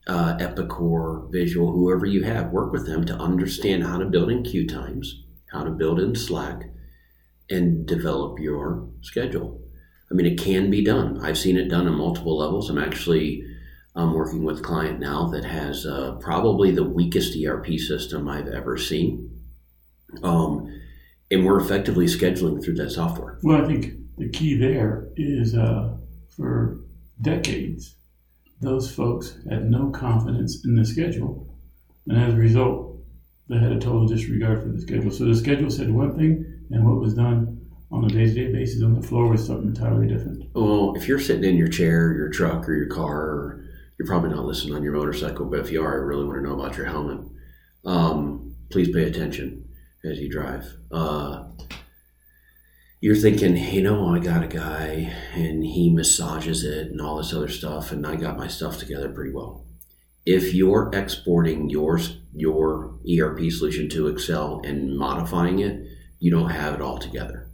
uh, 0.06 0.38
Epicor, 0.38 1.32
Visual, 1.32 1.72
whoever 1.72 2.06
you 2.06 2.22
have. 2.22 2.52
Work 2.52 2.72
with 2.72 2.86
them 2.86 3.04
to 3.06 3.16
understand 3.16 3.86
how 3.86 3.98
to 3.98 4.06
build 4.06 4.30
in 4.30 4.44
queue 4.44 4.68
times, 4.68 5.24
how 5.52 5.64
to 5.64 5.72
build 5.72 6.00
in 6.00 6.14
Slack, 6.14 6.70
and 7.50 7.88
develop 7.88 8.38
your 8.40 8.88
schedule. 9.02 9.64
I 10.12 10.14
mean, 10.14 10.28
it 10.28 10.38
can 10.38 10.70
be 10.70 10.84
done. 10.84 11.20
I've 11.26 11.40
seen 11.40 11.58
it 11.58 11.70
done 11.70 11.88
on 11.88 11.98
multiple 11.98 12.38
levels. 12.38 12.70
I'm 12.70 12.78
actually 12.78 13.44
um, 13.98 14.14
working 14.14 14.44
with 14.44 14.60
a 14.60 14.62
client 14.62 15.00
now 15.00 15.28
that 15.30 15.44
has 15.44 15.86
uh, 15.86 16.12
probably 16.22 16.72
the 16.72 16.84
weakest 16.84 17.36
ERP 17.36 17.80
system 17.80 18.30
I've 18.30 18.48
ever 18.48 18.78
seen. 18.78 19.32
Um, 20.22 20.72
and 21.32 21.44
we're 21.44 21.60
effectively 21.60 22.06
scheduling 22.06 22.64
through 22.64 22.76
that 22.76 22.92
software. 22.92 23.40
Well, 23.42 23.62
I 23.62 23.66
think 23.68 23.94
the 24.18 24.30
key 24.30 24.56
there 24.56 25.10
is 25.18 25.56
uh, 25.56 25.98
for 26.30 26.80
decades, 27.22 27.96
those 28.62 28.90
folks 28.90 29.36
had 29.50 29.70
no 29.70 29.90
confidence 29.90 30.64
in 30.64 30.76
the 30.76 30.86
schedule. 30.86 31.58
And 32.06 32.22
as 32.22 32.36
a 32.36 32.38
result, 32.38 33.00
they 33.50 33.58
had 33.58 33.72
a 33.72 33.80
total 33.80 34.08
disregard 34.08 34.62
for 34.62 34.70
the 34.70 34.80
schedule. 34.80 35.10
So 35.10 35.26
the 35.26 35.36
schedule 35.36 35.72
said 35.72 35.92
one 35.92 36.16
thing, 36.16 36.46
and 36.70 36.86
what 36.86 37.02
was 37.02 37.16
done 37.16 37.66
on 37.92 38.06
a 38.06 38.10
day 38.10 38.28
to 38.28 38.34
day 38.34 38.52
basis 38.52 38.84
on 38.84 38.94
the 38.94 39.06
floor 39.06 39.28
was 39.28 39.46
something 39.46 39.70
entirely 39.70 40.08
different. 40.08 40.44
Well, 40.54 40.94
if 40.96 41.08
you're 41.08 41.20
sitting 41.20 41.50
in 41.50 41.58
your 41.58 41.70
chair, 41.70 42.14
your 42.14 42.30
truck, 42.30 42.70
or 42.70 42.76
your 42.76 42.88
car, 42.88 43.22
or 43.22 43.67
you're 43.98 44.08
probably 44.08 44.30
not 44.30 44.46
listening 44.46 44.76
on 44.76 44.84
your 44.84 44.94
motorcycle, 44.94 45.46
but 45.46 45.60
if 45.60 45.72
you 45.72 45.84
are, 45.84 45.94
I 45.94 46.04
really 46.04 46.26
want 46.26 46.38
to 46.38 46.44
know 46.44 46.60
about 46.60 46.78
your 46.78 46.86
helmet. 46.86 47.20
Um, 47.86 48.56
please 48.70 48.94
pay 48.94 49.04
attention 49.04 49.70
as 50.06 50.20
you 50.20 50.30
drive. 50.30 50.66
Uh, 50.92 51.46
you're 53.00 53.16
thinking, 53.16 53.58
you 53.58 53.82
know, 53.82 54.14
I 54.14 54.20
got 54.20 54.44
a 54.44 54.48
guy 54.48 55.14
and 55.34 55.64
he 55.64 55.94
massages 55.94 56.64
it 56.64 56.92
and 56.92 57.02
all 57.02 57.18
this 57.18 57.34
other 57.34 57.48
stuff, 57.48 57.92
and 57.92 58.06
I 58.06 58.16
got 58.16 58.38
my 58.38 58.48
stuff 58.48 58.78
together 58.78 59.10
pretty 59.10 59.32
well. 59.32 59.66
If 60.26 60.54
you're 60.54 60.92
exporting 60.94 61.70
yours, 61.70 62.18
your 62.34 63.00
ERP 63.10 63.52
solution 63.52 63.88
to 63.90 64.08
Excel 64.08 64.62
and 64.66 64.98
modifying 64.98 65.60
it, 65.60 65.88
you 66.20 66.32
don't 66.32 66.50
have 66.50 66.74
it 66.74 66.82
all 66.82 66.98
together. 66.98 67.50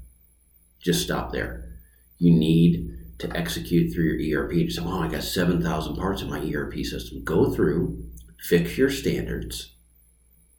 Just 0.81 1.03
stop 1.03 1.31
there. 1.31 1.77
You 2.17 2.33
need 2.33 2.92
to 3.19 3.35
execute 3.37 3.93
through 3.93 4.17
your 4.17 4.43
ERP. 4.43 4.53
You 4.53 4.69
say, 4.69 4.81
oh, 4.83 5.01
I 5.01 5.07
got 5.07 5.23
7,000 5.23 5.95
parts 5.95 6.21
in 6.21 6.29
my 6.29 6.39
ERP 6.39 6.75
system. 6.85 7.23
Go 7.23 7.53
through, 7.53 8.03
fix 8.39 8.77
your 8.77 8.89
standards, 8.89 9.73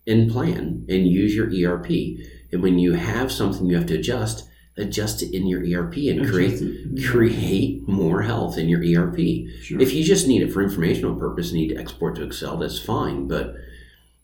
and 0.06 0.30
plan 0.30 0.84
and 0.88 1.06
use 1.06 1.34
your 1.34 1.46
ERP. 1.46 1.90
And 2.52 2.62
when 2.62 2.78
you 2.78 2.92
have 2.92 3.32
something 3.32 3.66
you 3.66 3.76
have 3.76 3.86
to 3.86 3.98
adjust, 3.98 4.48
adjust 4.76 5.22
it 5.22 5.34
in 5.34 5.46
your 5.46 5.60
ERP 5.60 5.96
and 5.96 6.28
create 6.28 6.60
create 7.04 7.86
more 7.88 8.22
health 8.22 8.58
in 8.58 8.68
your 8.68 8.80
ERP. 8.80 9.18
Sure. 9.62 9.80
If 9.80 9.92
you 9.92 10.04
just 10.04 10.26
need 10.26 10.42
it 10.42 10.52
for 10.52 10.62
informational 10.62 11.16
purpose, 11.16 11.52
need 11.52 11.68
to 11.68 11.76
export 11.76 12.16
to 12.16 12.24
Excel, 12.24 12.56
that's 12.56 12.78
fine. 12.78 13.28
But 13.28 13.54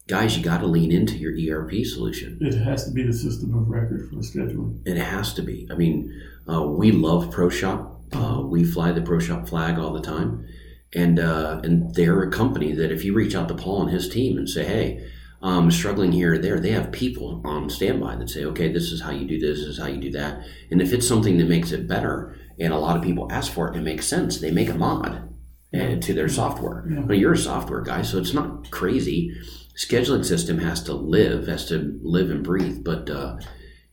guys, 0.09 0.37
you 0.37 0.43
got 0.43 0.59
to 0.59 0.67
lean 0.67 0.93
into 0.93 1.17
your 1.17 1.33
ERP 1.33 1.85
solution. 1.85 2.39
It 2.41 2.55
has 2.55 2.85
to 2.85 2.91
be 2.91 3.05
the 3.05 3.13
system 3.13 3.57
of 3.57 3.69
record 3.69 4.09
for 4.09 4.17
the 4.17 4.23
scheduling. 4.23 4.81
It 4.85 4.97
has 4.97 5.35
to 5.35 5.43
be. 5.43 5.69
I 5.71 5.75
mean, 5.75 6.21
uh, 6.53 6.63
we 6.63 6.91
love 6.93 7.31
ProShop. 7.31 7.97
Uh, 8.13 8.43
we 8.45 8.65
fly 8.65 8.93
the 8.93 9.01
ProShop 9.01 9.49
flag 9.49 9.79
all 9.79 9.93
the 9.93 10.01
time, 10.01 10.47
and 10.95 11.19
uh, 11.19 11.61
and 11.65 11.95
they're 11.95 12.23
a 12.23 12.31
company 12.31 12.73
that 12.73 12.93
if 12.93 13.05
you 13.05 13.15
reach 13.15 13.35
out 13.35 13.49
to 13.49 13.55
Paul 13.55 13.83
and 13.83 13.91
his 13.91 14.09
team 14.09 14.37
and 14.39 14.49
say, 14.49 14.65
hey. 14.65 15.11
I'm 15.43 15.71
struggling 15.71 16.13
here 16.13 16.35
or 16.35 16.39
there. 16.39 16.61
They 16.61 16.73
have 16.73 16.93
people 16.93 17.41
on 17.47 17.71
standby 17.71 18.17
that 18.17 18.29
say, 18.29 18.45
okay, 18.45 18.71
this 18.71 18.93
is 18.93 19.01
how 19.01 19.11
you 19.11 19.27
do 19.27 19.41
this, 19.41 19.61
this 19.61 19.69
is 19.69 19.79
how 19.79 19.87
you 19.87 19.99
do 19.99 20.11
that. 20.11 20.45
And 20.71 20.83
if 20.83 20.93
it's 20.93 21.09
something 21.09 21.39
that 21.39 21.49
makes 21.49 21.73
it 21.73 21.89
better, 21.89 22.37
and 22.59 22.75
a 22.75 22.79
lot 22.79 22.95
of 22.95 23.03
people 23.03 23.27
ask 23.33 23.51
for 23.51 23.67
it 23.67 23.75
and 23.75 23.81
it 23.81 23.91
makes 23.91 24.07
sense, 24.07 24.39
they 24.39 24.51
make 24.51 24.69
a 24.69 24.75
mod 24.75 25.33
uh, 25.73 25.97
to 25.97 26.13
their 26.13 26.29
software. 26.29 26.85
Yeah. 26.87 27.01
Well, 27.01 27.17
you're 27.17 27.33
a 27.33 27.39
software 27.39 27.81
guy, 27.81 28.03
so 28.03 28.19
it's 28.19 28.35
not 28.35 28.71
crazy. 28.71 29.33
Scheduling 29.79 30.27
system 30.27 30.59
has 30.59 30.83
to 30.83 30.93
live, 30.93 31.47
has 31.47 31.67
to 31.69 31.99
live 32.03 32.31
and 32.31 32.45
breathe, 32.45 32.85
but 32.85 33.09
uh, 33.09 33.39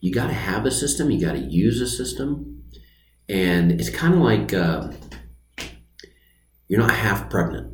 you 0.01 0.11
got 0.11 0.27
to 0.27 0.33
have 0.33 0.65
a 0.65 0.71
system. 0.71 1.09
You 1.11 1.25
got 1.25 1.31
to 1.31 1.39
use 1.39 1.79
a 1.79 1.87
system, 1.87 2.56
and 3.29 3.71
it's 3.79 3.89
kind 3.89 4.13
of 4.13 4.19
like 4.21 4.53
uh, 4.53 4.89
you're 6.67 6.79
not 6.79 6.91
half 6.91 7.29
pregnant. 7.29 7.73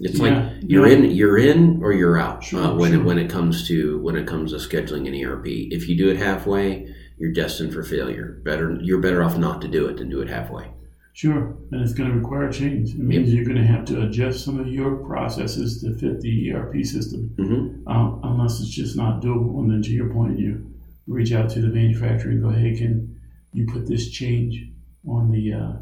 It's 0.00 0.18
Yeah, 0.18 0.44
like 0.50 0.62
you're 0.66 0.86
yeah. 0.88 0.96
in, 0.96 1.10
you're 1.10 1.38
in, 1.38 1.80
or 1.82 1.92
you're 1.92 2.18
out 2.18 2.42
Sure, 2.42 2.60
uh, 2.62 2.74
when 2.74 2.92
sure. 2.92 3.00
it, 3.00 3.04
when 3.04 3.18
it 3.18 3.30
comes 3.30 3.66
to 3.68 3.98
when 4.00 4.16
it 4.16 4.26
comes 4.26 4.52
to 4.52 4.58
scheduling 4.58 5.06
an 5.06 5.14
ERP. 5.24 5.46
If 5.46 5.88
you 5.88 5.96
do 5.96 6.08
it 6.08 6.16
halfway, 6.16 6.92
you're 7.18 7.32
destined 7.32 7.74
for 7.74 7.82
failure. 7.82 8.40
Better, 8.44 8.78
you're 8.80 9.00
better 9.00 9.22
off 9.22 9.36
not 9.36 9.60
to 9.62 9.68
do 9.68 9.86
it 9.88 9.98
than 9.98 10.08
do 10.08 10.20
it 10.22 10.28
halfway. 10.28 10.70
Sure, 11.12 11.54
and 11.70 11.82
it's 11.82 11.92
going 11.92 12.08
to 12.08 12.16
require 12.16 12.50
change. 12.50 12.90
It 12.94 12.98
means 13.00 13.34
you're 13.34 13.44
going 13.44 13.56
to 13.58 13.66
have 13.66 13.84
to 13.86 14.02
adjust 14.02 14.42
some 14.44 14.58
of 14.58 14.68
your 14.68 14.96
processes 15.04 15.82
to 15.82 15.92
fit 15.98 16.20
the 16.22 16.52
ERP 16.52 16.82
system, 16.84 17.34
hmm 17.36 17.86
um, 17.90 18.20
unless 18.22 18.60
it's 18.60 18.70
just 18.70 18.96
not 18.96 19.20
doable. 19.20 19.58
And 19.58 19.70
then, 19.70 19.82
to 19.82 19.90
your 19.90 20.08
point, 20.14 20.38
you 20.38 20.70
reach 21.06 21.32
out 21.32 21.50
to 21.50 21.60
the 21.60 21.68
manufacturer 21.68 22.30
and 22.30 22.40
go, 22.42 22.48
"Hey, 22.50 22.74
can 22.74 23.19
you 23.52 23.66
put 23.66 23.86
this 23.86 24.10
change 24.10 24.68
on 25.06 25.30
the 25.30 25.52
uh, 25.52 25.72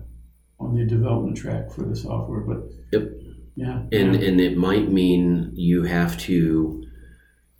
on 0.60 0.74
the 0.74 0.84
development 0.84 1.36
track 1.36 1.70
for 1.72 1.82
the 1.82 1.96
software?" 1.96 2.40
But 2.40 2.70
Yep. 2.92 3.10
yeah, 3.56 3.82
and 3.92 4.14
yeah. 4.14 4.28
and 4.28 4.40
it 4.40 4.56
might 4.56 4.90
mean 4.90 5.52
you 5.54 5.84
have 5.84 6.16
to 6.18 6.84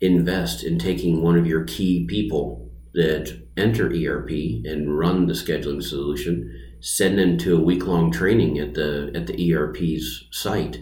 invest 0.01 0.63
in 0.63 0.79
taking 0.79 1.21
one 1.21 1.37
of 1.37 1.45
your 1.45 1.63
key 1.65 2.05
people 2.07 2.69
that 2.93 3.41
enter 3.57 3.91
ERP 3.91 4.29
and 4.65 4.97
run 4.97 5.27
the 5.27 5.33
scheduling 5.33 5.83
solution, 5.83 6.49
send 6.79 7.19
them 7.19 7.37
to 7.37 7.57
a 7.57 7.61
week 7.61 7.85
long 7.85 8.11
training 8.11 8.57
at 8.57 8.73
the 8.73 9.11
at 9.13 9.27
the 9.27 9.53
ERP's 9.53 10.27
site, 10.31 10.79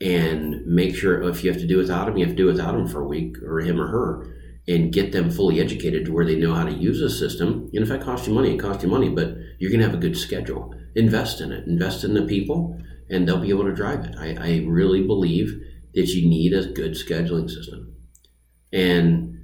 and 0.00 0.64
make 0.66 0.94
sure 0.94 1.22
if 1.22 1.44
you 1.44 1.50
have 1.50 1.60
to 1.60 1.66
do 1.66 1.76
without 1.76 2.06
them, 2.06 2.16
you 2.16 2.24
have 2.24 2.34
to 2.34 2.42
do 2.42 2.46
without 2.46 2.72
them 2.72 2.86
for 2.88 3.02
a 3.02 3.08
week 3.08 3.36
or 3.42 3.60
him 3.60 3.80
or 3.80 3.88
her. 3.88 4.34
And 4.66 4.92
get 4.92 5.12
them 5.12 5.30
fully 5.30 5.60
educated 5.60 6.06
to 6.06 6.12
where 6.12 6.24
they 6.24 6.36
know 6.36 6.54
how 6.54 6.64
to 6.64 6.72
use 6.72 6.98
the 6.98 7.10
system. 7.10 7.68
And 7.74 7.82
if 7.82 7.88
that 7.90 8.00
costs 8.00 8.26
you 8.26 8.32
money, 8.32 8.54
it 8.54 8.58
costs 8.58 8.82
you 8.82 8.88
money, 8.88 9.10
but 9.10 9.36
you're 9.58 9.70
going 9.70 9.80
to 9.80 9.86
have 9.86 9.94
a 9.94 10.00
good 10.00 10.16
schedule. 10.16 10.74
Invest 10.94 11.42
in 11.42 11.52
it. 11.52 11.66
Invest 11.66 12.02
in 12.02 12.14
the 12.14 12.22
people, 12.22 12.80
and 13.10 13.28
they'll 13.28 13.40
be 13.40 13.50
able 13.50 13.64
to 13.64 13.74
drive 13.74 14.06
it. 14.06 14.14
I, 14.18 14.36
I 14.40 14.64
really 14.66 15.06
believe 15.06 15.52
that 15.92 16.08
you 16.08 16.26
need 16.26 16.54
a 16.54 16.72
good 16.72 16.92
scheduling 16.92 17.50
system. 17.50 17.94
And 18.72 19.38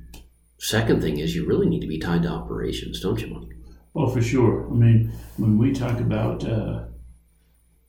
second 0.59 1.03
thing 1.03 1.19
is 1.19 1.35
you 1.35 1.47
really 1.47 1.69
need 1.69 1.81
to 1.81 1.87
be 1.87 1.99
tied 1.99 2.23
to 2.23 2.31
operations, 2.31 3.01
don't 3.01 3.21
you, 3.21 3.27
Mike? 3.27 3.57
Well, 3.93 4.09
for 4.09 4.23
sure. 4.23 4.69
I 4.71 4.75
mean, 4.75 5.13
when 5.37 5.59
we 5.59 5.73
talk 5.73 6.01
about 6.01 6.49
uh, 6.49 6.85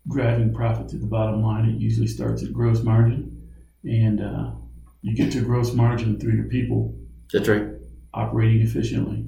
driving 0.09 0.53
profit 0.53 0.89
to 0.89 0.97
the 0.97 1.07
bottom 1.07 1.41
line, 1.41 1.69
it 1.69 1.79
usually 1.79 2.07
starts 2.07 2.43
at 2.43 2.51
gross 2.51 2.83
margin, 2.83 3.49
and 3.85 4.21
uh, 4.21 4.51
you 5.01 5.15
get 5.15 5.31
to 5.31 5.41
gross 5.41 5.73
margin 5.73 6.19
through 6.19 6.33
your 6.33 6.49
people 6.49 6.97
That's 7.33 7.47
right. 7.47 7.67
operating 8.13 8.61
efficiently, 8.61 9.25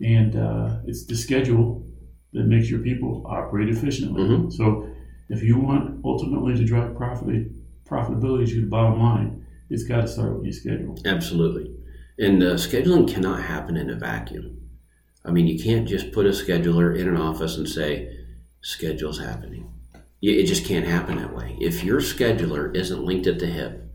and 0.00 0.36
uh, 0.36 0.76
it's 0.86 1.04
the 1.04 1.16
schedule 1.16 1.84
that 2.32 2.44
makes 2.44 2.70
your 2.70 2.80
people 2.80 3.24
operate 3.26 3.68
efficiently. 3.68 4.22
Mhm. 4.22 4.52
So, 4.52 4.86
if 5.28 5.42
you 5.42 5.58
want 5.58 6.00
ultimately 6.04 6.56
to 6.56 6.64
drive 6.64 6.94
profit 6.94 7.50
profitability 7.84 8.48
to 8.50 8.60
the 8.60 8.66
bottom 8.68 9.00
line, 9.00 9.44
it's 9.68 9.82
got 9.82 10.02
to 10.02 10.08
start 10.08 10.34
with 10.36 10.44
your 10.44 10.52
schedule. 10.52 10.96
Absolutely. 11.04 11.74
And 12.18 12.42
uh, 12.42 12.54
scheduling 12.54 13.12
cannot 13.12 13.42
happen 13.42 13.76
in 13.76 13.90
a 13.90 13.96
vacuum. 13.96 14.58
I 15.24 15.32
mean, 15.32 15.48
you 15.48 15.58
can't 15.58 15.88
just 15.88 16.12
put 16.12 16.24
a 16.26 16.30
scheduler 16.30 16.96
in 16.96 17.08
an 17.08 17.16
office 17.16 17.56
and 17.56 17.68
say, 17.68 18.16
schedule's 18.62 19.18
happening. 19.18 19.68
It 20.22 20.44
just 20.46 20.64
can't 20.66 20.86
happen 20.86 21.16
that 21.16 21.34
way. 21.34 21.56
If 21.60 21.82
your 21.82 22.00
scheduler 22.00 22.74
isn't 22.76 23.04
linked 23.04 23.26
at 23.26 23.38
the 23.40 23.46
hip 23.46 23.89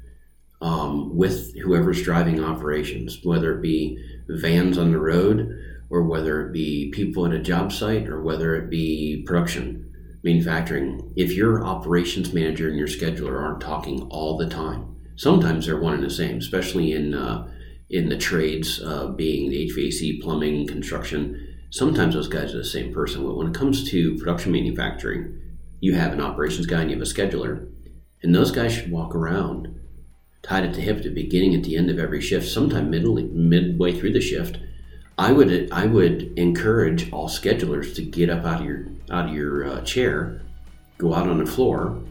um, 0.61 1.15
with 1.15 1.55
whoever's 1.57 2.01
driving 2.01 2.43
operations, 2.43 3.19
whether 3.23 3.57
it 3.57 3.61
be 3.61 3.97
vans 4.27 4.77
on 4.77 4.91
the 4.91 4.99
road 4.99 5.49
or 5.89 6.03
whether 6.03 6.45
it 6.45 6.53
be 6.53 6.91
people 6.91 7.25
at 7.25 7.33
a 7.33 7.39
job 7.39 7.71
site 7.71 8.07
or 8.07 8.21
whether 8.21 8.55
it 8.55 8.69
be 8.69 9.23
production, 9.25 9.91
manufacturing, 10.23 11.13
if 11.15 11.33
your 11.33 11.65
operations 11.65 12.33
manager 12.33 12.67
and 12.67 12.77
your 12.77 12.87
scheduler 12.87 13.39
aren't 13.39 13.61
talking 13.61 14.01
all 14.09 14.37
the 14.37 14.49
time, 14.49 14.95
sometimes 15.15 15.65
they're 15.65 15.79
one 15.79 15.93
and 15.93 16.03
the 16.03 16.09
same, 16.09 16.37
especially 16.37 16.91
in 16.91 17.13
uh, 17.13 17.47
in 17.87 18.09
the 18.09 18.17
trades, 18.17 18.81
uh, 18.81 19.09
being 19.09 19.49
the 19.49 19.69
HVAC, 19.69 20.19
plumbing, 20.21 20.65
construction. 20.65 21.55
Sometimes 21.69 22.15
those 22.15 22.27
guys 22.27 22.53
are 22.53 22.57
the 22.57 22.65
same 22.65 22.91
person. 22.91 23.23
But 23.23 23.37
when 23.37 23.47
it 23.47 23.53
comes 23.53 23.87
to 23.91 24.17
production 24.17 24.51
manufacturing, 24.51 25.39
you 25.81 25.93
have 25.93 26.11
an 26.11 26.21
operations 26.21 26.65
guy 26.65 26.81
and 26.81 26.89
you 26.89 26.97
have 26.97 27.07
a 27.07 27.09
scheduler, 27.09 27.69
and 28.23 28.33
those 28.33 28.49
guys 28.49 28.73
should 28.73 28.91
walk 28.91 29.13
around 29.13 29.79
tied 30.45 30.63
at 30.63 30.73
the 30.73 30.81
hip 30.81 30.97
at 30.97 31.03
the 31.03 31.09
beginning, 31.09 31.55
at 31.55 31.63
the 31.63 31.75
end 31.75 31.89
of 31.89 31.97
every 31.97 32.21
shift, 32.21 32.47
sometime 32.47 32.89
middle, 32.89 33.15
midway 33.15 33.91
through 33.91 34.13
the 34.13 34.21
shift. 34.21 34.59
I 35.17 35.31
would 35.31 35.71
I 35.71 35.85
would 35.85 36.37
encourage 36.37 37.11
all 37.11 37.29
schedulers 37.29 37.95
to 37.95 38.01
get 38.03 38.29
up 38.29 38.45
out 38.45 38.61
of 38.61 38.65
your 38.65 38.85
out 39.09 39.29
of 39.29 39.33
your 39.33 39.65
uh, 39.65 39.81
chair, 39.81 40.41
go 40.97 41.13
out 41.13 41.27
on 41.27 41.39
the 41.39 41.45
floor, 41.45 42.01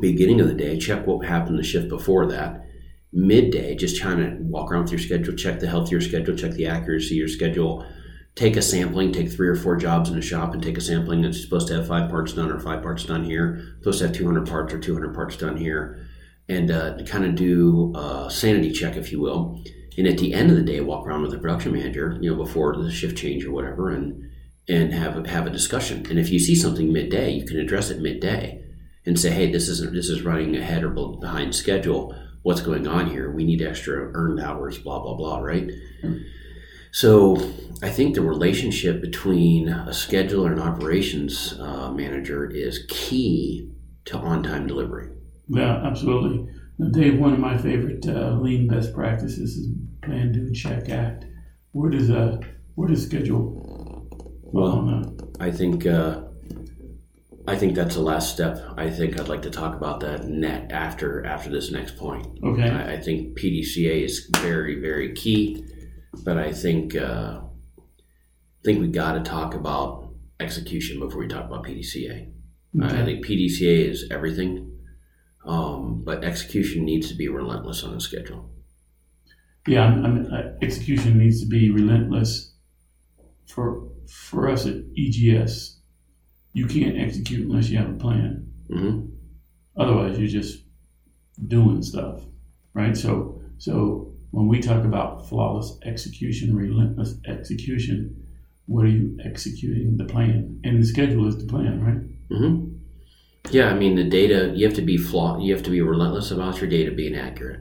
beginning 0.00 0.40
of 0.40 0.48
the 0.48 0.54
day, 0.54 0.78
check 0.78 1.06
what 1.06 1.24
happened 1.24 1.58
the 1.58 1.62
shift 1.62 1.88
before 1.88 2.26
that. 2.26 2.66
Midday, 3.12 3.76
just 3.76 3.96
trying 3.96 4.18
to 4.18 4.42
walk 4.42 4.70
around 4.70 4.82
with 4.82 4.92
your 4.92 5.00
schedule, 5.00 5.34
check 5.34 5.60
the 5.60 5.68
health 5.68 5.86
of 5.86 5.92
your 5.92 6.00
schedule, 6.00 6.36
check 6.36 6.52
the 6.52 6.66
accuracy 6.66 7.14
of 7.14 7.18
your 7.18 7.28
schedule, 7.28 7.86
take 8.34 8.56
a 8.56 8.62
sampling, 8.62 9.12
take 9.12 9.30
three 9.30 9.46
or 9.46 9.54
four 9.54 9.76
jobs 9.76 10.10
in 10.10 10.18
a 10.18 10.22
shop 10.22 10.52
and 10.52 10.62
take 10.62 10.76
a 10.76 10.80
sampling 10.80 11.22
that's 11.22 11.40
supposed 11.40 11.68
to 11.68 11.74
have 11.74 11.86
five 11.86 12.10
parts 12.10 12.32
done 12.32 12.50
or 12.50 12.58
five 12.58 12.82
parts 12.82 13.04
done 13.04 13.22
here, 13.22 13.76
supposed 13.78 14.00
to 14.00 14.08
have 14.08 14.16
200 14.16 14.48
parts 14.48 14.74
or 14.74 14.80
200 14.80 15.14
parts 15.14 15.36
done 15.36 15.56
here, 15.56 16.04
and 16.48 16.70
uh, 16.70 17.02
kind 17.04 17.24
of 17.24 17.34
do 17.34 17.92
a 17.96 18.30
sanity 18.30 18.72
check, 18.72 18.96
if 18.96 19.10
you 19.10 19.20
will. 19.20 19.62
And 19.96 20.06
at 20.06 20.18
the 20.18 20.34
end 20.34 20.50
of 20.50 20.56
the 20.56 20.62
day, 20.62 20.80
walk 20.80 21.06
around 21.06 21.22
with 21.22 21.30
the 21.30 21.38
production 21.38 21.72
manager, 21.72 22.18
you 22.20 22.30
know, 22.30 22.36
before 22.36 22.76
the 22.76 22.90
shift 22.90 23.16
change 23.16 23.44
or 23.44 23.52
whatever, 23.52 23.90
and 23.90 24.30
and 24.68 24.94
have 24.94 25.16
a, 25.18 25.28
have 25.28 25.46
a 25.46 25.50
discussion. 25.50 26.06
And 26.08 26.18
if 26.18 26.30
you 26.30 26.38
see 26.38 26.54
something 26.54 26.92
midday, 26.92 27.30
you 27.30 27.44
can 27.44 27.60
address 27.60 27.90
it 27.90 28.00
midday 28.00 28.64
and 29.06 29.18
say, 29.18 29.30
"Hey, 29.30 29.50
this 29.50 29.68
isn't 29.68 29.94
this 29.94 30.08
is 30.08 30.22
running 30.22 30.56
ahead 30.56 30.84
or 30.84 30.90
behind 30.90 31.54
schedule. 31.54 32.14
What's 32.42 32.60
going 32.60 32.86
on 32.86 33.10
here? 33.10 33.30
We 33.30 33.44
need 33.44 33.62
extra 33.62 34.10
earned 34.14 34.40
hours. 34.40 34.78
Blah 34.78 35.00
blah 35.00 35.14
blah." 35.14 35.38
Right. 35.38 35.70
So 36.90 37.36
I 37.82 37.90
think 37.90 38.14
the 38.14 38.22
relationship 38.22 39.00
between 39.00 39.68
a 39.68 39.90
scheduler 39.90 40.52
and 40.52 40.60
operations 40.60 41.54
uh, 41.58 41.90
manager 41.90 42.48
is 42.48 42.86
key 42.88 43.72
to 44.06 44.18
on-time 44.18 44.66
delivery. 44.66 45.08
Yeah, 45.48 45.82
absolutely. 45.84 46.46
Now, 46.78 46.88
Dave, 46.88 47.18
one 47.18 47.32
of 47.32 47.38
my 47.38 47.56
favorite 47.56 48.06
uh, 48.08 48.32
lean 48.40 48.66
best 48.66 48.94
practices 48.94 49.56
is 49.56 49.68
plan, 50.02 50.32
do, 50.32 50.52
check, 50.52 50.88
act. 50.88 51.24
Where 51.72 51.90
does 51.90 52.10
uh, 52.10 52.38
where 52.74 52.88
does 52.88 53.04
schedule? 53.04 54.08
Well, 54.42 54.72
on 54.72 54.86
that? 54.86 55.28
I 55.40 55.50
think 55.50 55.86
uh, 55.86 56.22
I 57.46 57.56
think 57.56 57.74
that's 57.74 57.94
the 57.94 58.00
last 58.00 58.32
step. 58.32 58.58
I 58.76 58.88
think 58.90 59.20
I'd 59.20 59.28
like 59.28 59.42
to 59.42 59.50
talk 59.50 59.74
about 59.74 60.00
that 60.00 60.24
net 60.26 60.72
after 60.72 61.24
after 61.26 61.50
this 61.50 61.70
next 61.70 61.96
point. 61.96 62.26
Okay. 62.42 62.68
I, 62.68 62.94
I 62.94 63.00
think 63.00 63.38
PDCA 63.38 64.02
is 64.04 64.30
very 64.38 64.80
very 64.80 65.12
key, 65.14 65.64
but 66.24 66.38
I 66.38 66.52
think 66.52 66.96
uh, 66.96 67.40
I 67.40 68.62
think 68.64 68.80
we 68.80 68.88
got 68.88 69.12
to 69.12 69.20
talk 69.20 69.54
about 69.54 70.10
execution 70.40 70.98
before 71.00 71.20
we 71.20 71.28
talk 71.28 71.44
about 71.46 71.64
PDCA. 71.64 72.30
I- 72.82 73.02
I 73.02 73.04
think 73.04 73.24
PDCA 73.24 73.88
is 73.90 74.08
everything, 74.10 74.72
um, 75.44 76.02
but 76.04 76.24
execution 76.24 76.84
needs 76.84 77.08
to 77.08 77.14
be 77.14 77.28
relentless 77.28 77.82
on 77.84 77.94
the 77.94 78.00
schedule. 78.00 78.50
Yeah, 79.66 79.84
I 79.86 80.08
mean, 80.08 80.26
uh, 80.26 80.56
execution 80.62 81.18
needs 81.18 81.40
to 81.40 81.46
be 81.46 81.70
relentless. 81.70 82.52
For 83.46 83.88
for 84.08 84.48
us 84.48 84.66
at 84.66 84.76
EGS, 84.96 85.78
you 86.52 86.66
can't 86.66 86.98
execute 86.98 87.46
unless 87.46 87.70
you 87.70 87.78
have 87.78 87.90
a 87.90 87.94
plan. 87.94 88.52
hmm 88.70 89.06
Otherwise, 89.76 90.18
you're 90.18 90.28
just 90.28 90.64
doing 91.48 91.82
stuff, 91.82 92.22
right? 92.74 92.96
So 92.96 93.40
so 93.58 94.12
when 94.30 94.48
we 94.48 94.60
talk 94.60 94.84
about 94.84 95.28
flawless 95.28 95.78
execution, 95.84 96.56
relentless 96.56 97.16
execution, 97.26 98.24
what 98.66 98.84
are 98.86 98.90
you 98.90 99.18
executing 99.24 99.96
the 99.96 100.04
plan? 100.04 100.60
And 100.64 100.82
the 100.82 100.86
schedule 100.86 101.26
is 101.28 101.38
the 101.38 101.46
plan, 101.46 101.82
right? 101.82 102.38
hmm 102.38 102.73
Yeah, 103.50 103.68
I 103.70 103.74
mean 103.74 103.94
the 103.94 104.04
data. 104.04 104.52
You 104.54 104.66
have 104.66 104.74
to 104.76 104.82
be 104.82 104.96
flaw. 104.96 105.38
You 105.38 105.52
have 105.54 105.62
to 105.64 105.70
be 105.70 105.80
relentless 105.82 106.30
about 106.30 106.60
your 106.60 106.68
data 106.70 106.90
being 106.92 107.14
accurate. 107.16 107.60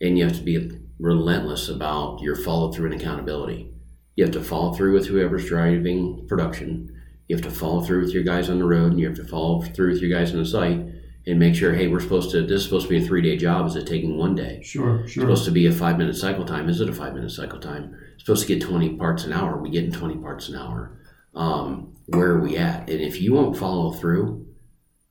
and 0.00 0.18
you 0.18 0.24
have 0.24 0.36
to 0.36 0.42
be 0.42 0.70
relentless 0.98 1.68
about 1.68 2.20
your 2.20 2.34
follow 2.36 2.70
through 2.72 2.90
and 2.92 3.00
accountability. 3.00 3.70
You 4.16 4.24
have 4.24 4.32
to 4.34 4.42
follow 4.42 4.74
through 4.74 4.92
with 4.92 5.06
whoever's 5.06 5.46
driving 5.48 6.26
production. 6.28 6.90
You 7.28 7.36
have 7.36 7.44
to 7.44 7.50
follow 7.50 7.80
through 7.80 8.02
with 8.02 8.12
your 8.12 8.22
guys 8.24 8.50
on 8.50 8.58
the 8.58 8.66
road, 8.66 8.90
and 8.92 9.00
you 9.00 9.06
have 9.06 9.16
to 9.16 9.24
follow 9.24 9.62
through 9.62 9.92
with 9.92 10.02
your 10.02 10.10
guys 10.10 10.32
on 10.32 10.38
the 10.38 10.44
site, 10.44 10.84
and 11.26 11.38
make 11.38 11.54
sure, 11.54 11.72
hey, 11.72 11.86
we're 11.88 12.00
supposed 12.00 12.30
to. 12.32 12.42
This 12.42 12.58
is 12.58 12.64
supposed 12.64 12.86
to 12.88 12.90
be 12.98 13.02
a 13.02 13.06
three 13.06 13.22
day 13.22 13.36
job. 13.36 13.66
Is 13.66 13.76
it 13.76 13.86
taking 13.86 14.18
one 14.18 14.34
day? 14.34 14.60
Sure, 14.62 15.00
It's 15.04 15.12
sure. 15.12 15.22
supposed 15.22 15.44
to 15.46 15.50
be 15.52 15.66
a 15.66 15.72
five 15.72 15.96
minute 15.96 16.16
cycle 16.16 16.44
time. 16.44 16.68
Is 16.68 16.80
it 16.80 16.88
a 16.90 16.92
five 16.92 17.14
minute 17.14 17.30
cycle 17.30 17.60
time? 17.60 17.96
It's 18.14 18.24
supposed 18.24 18.46
to 18.46 18.54
get 18.54 18.62
20 18.62 18.96
parts 18.96 19.24
an 19.24 19.32
hour. 19.32 19.56
We 19.60 19.70
getting 19.70 19.92
20 19.92 20.16
parts 20.18 20.48
an 20.48 20.56
hour. 20.56 20.98
Um, 21.34 21.94
where 22.08 22.32
are 22.32 22.40
we 22.40 22.56
at? 22.58 22.90
And 22.90 23.00
if 23.00 23.20
you 23.22 23.32
won't 23.32 23.56
follow 23.56 23.92
through, 23.92 24.46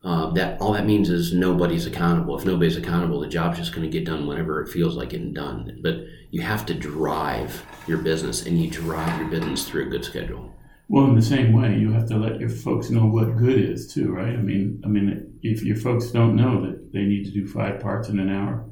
uh, 0.03 0.31
that 0.31 0.59
all 0.59 0.73
that 0.73 0.85
means 0.85 1.09
is 1.09 1.33
nobody's 1.33 1.85
accountable. 1.85 2.37
If 2.37 2.45
nobody's 2.45 2.77
accountable, 2.77 3.21
the 3.21 3.27
job's 3.27 3.57
just 3.57 3.73
going 3.73 3.89
to 3.89 3.97
get 3.97 4.05
done 4.05 4.27
whenever 4.27 4.61
it 4.61 4.69
feels 4.69 4.95
like 4.95 5.09
getting 5.09 5.33
done. 5.33 5.79
But 5.81 6.03
you 6.31 6.41
have 6.41 6.65
to 6.65 6.73
drive 6.73 7.65
your 7.87 7.99
business, 7.99 8.45
and 8.45 8.61
you 8.61 8.69
drive 8.69 9.17
your 9.19 9.29
business 9.29 9.67
through 9.67 9.87
a 9.87 9.89
good 9.89 10.03
schedule. 10.03 10.53
Well, 10.89 11.05
in 11.05 11.15
the 11.15 11.21
same 11.21 11.53
way, 11.53 11.77
you 11.77 11.91
have 11.91 12.07
to 12.09 12.17
let 12.17 12.39
your 12.39 12.49
folks 12.49 12.89
know 12.89 13.05
what 13.05 13.37
good 13.37 13.57
is 13.57 13.93
too, 13.93 14.11
right? 14.11 14.35
I 14.35 14.41
mean, 14.41 14.81
I 14.83 14.87
mean, 14.89 15.39
if 15.41 15.63
your 15.63 15.77
folks 15.77 16.11
don't 16.11 16.35
know 16.35 16.61
that 16.65 16.91
they 16.91 17.03
need 17.03 17.23
to 17.25 17.31
do 17.31 17.47
five 17.47 17.79
parts 17.79 18.09
in 18.09 18.19
an 18.19 18.29
hour, 18.29 18.69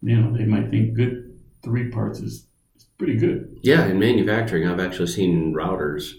you 0.00 0.16
know, 0.16 0.36
they 0.36 0.44
might 0.44 0.70
think 0.70 0.94
good 0.94 1.38
three 1.62 1.90
parts 1.90 2.20
is, 2.20 2.46
is 2.76 2.84
pretty 2.98 3.16
good. 3.16 3.58
Yeah, 3.62 3.86
in 3.86 3.98
manufacturing, 3.98 4.66
I've 4.66 4.80
actually 4.80 5.08
seen 5.08 5.52
routers 5.54 6.14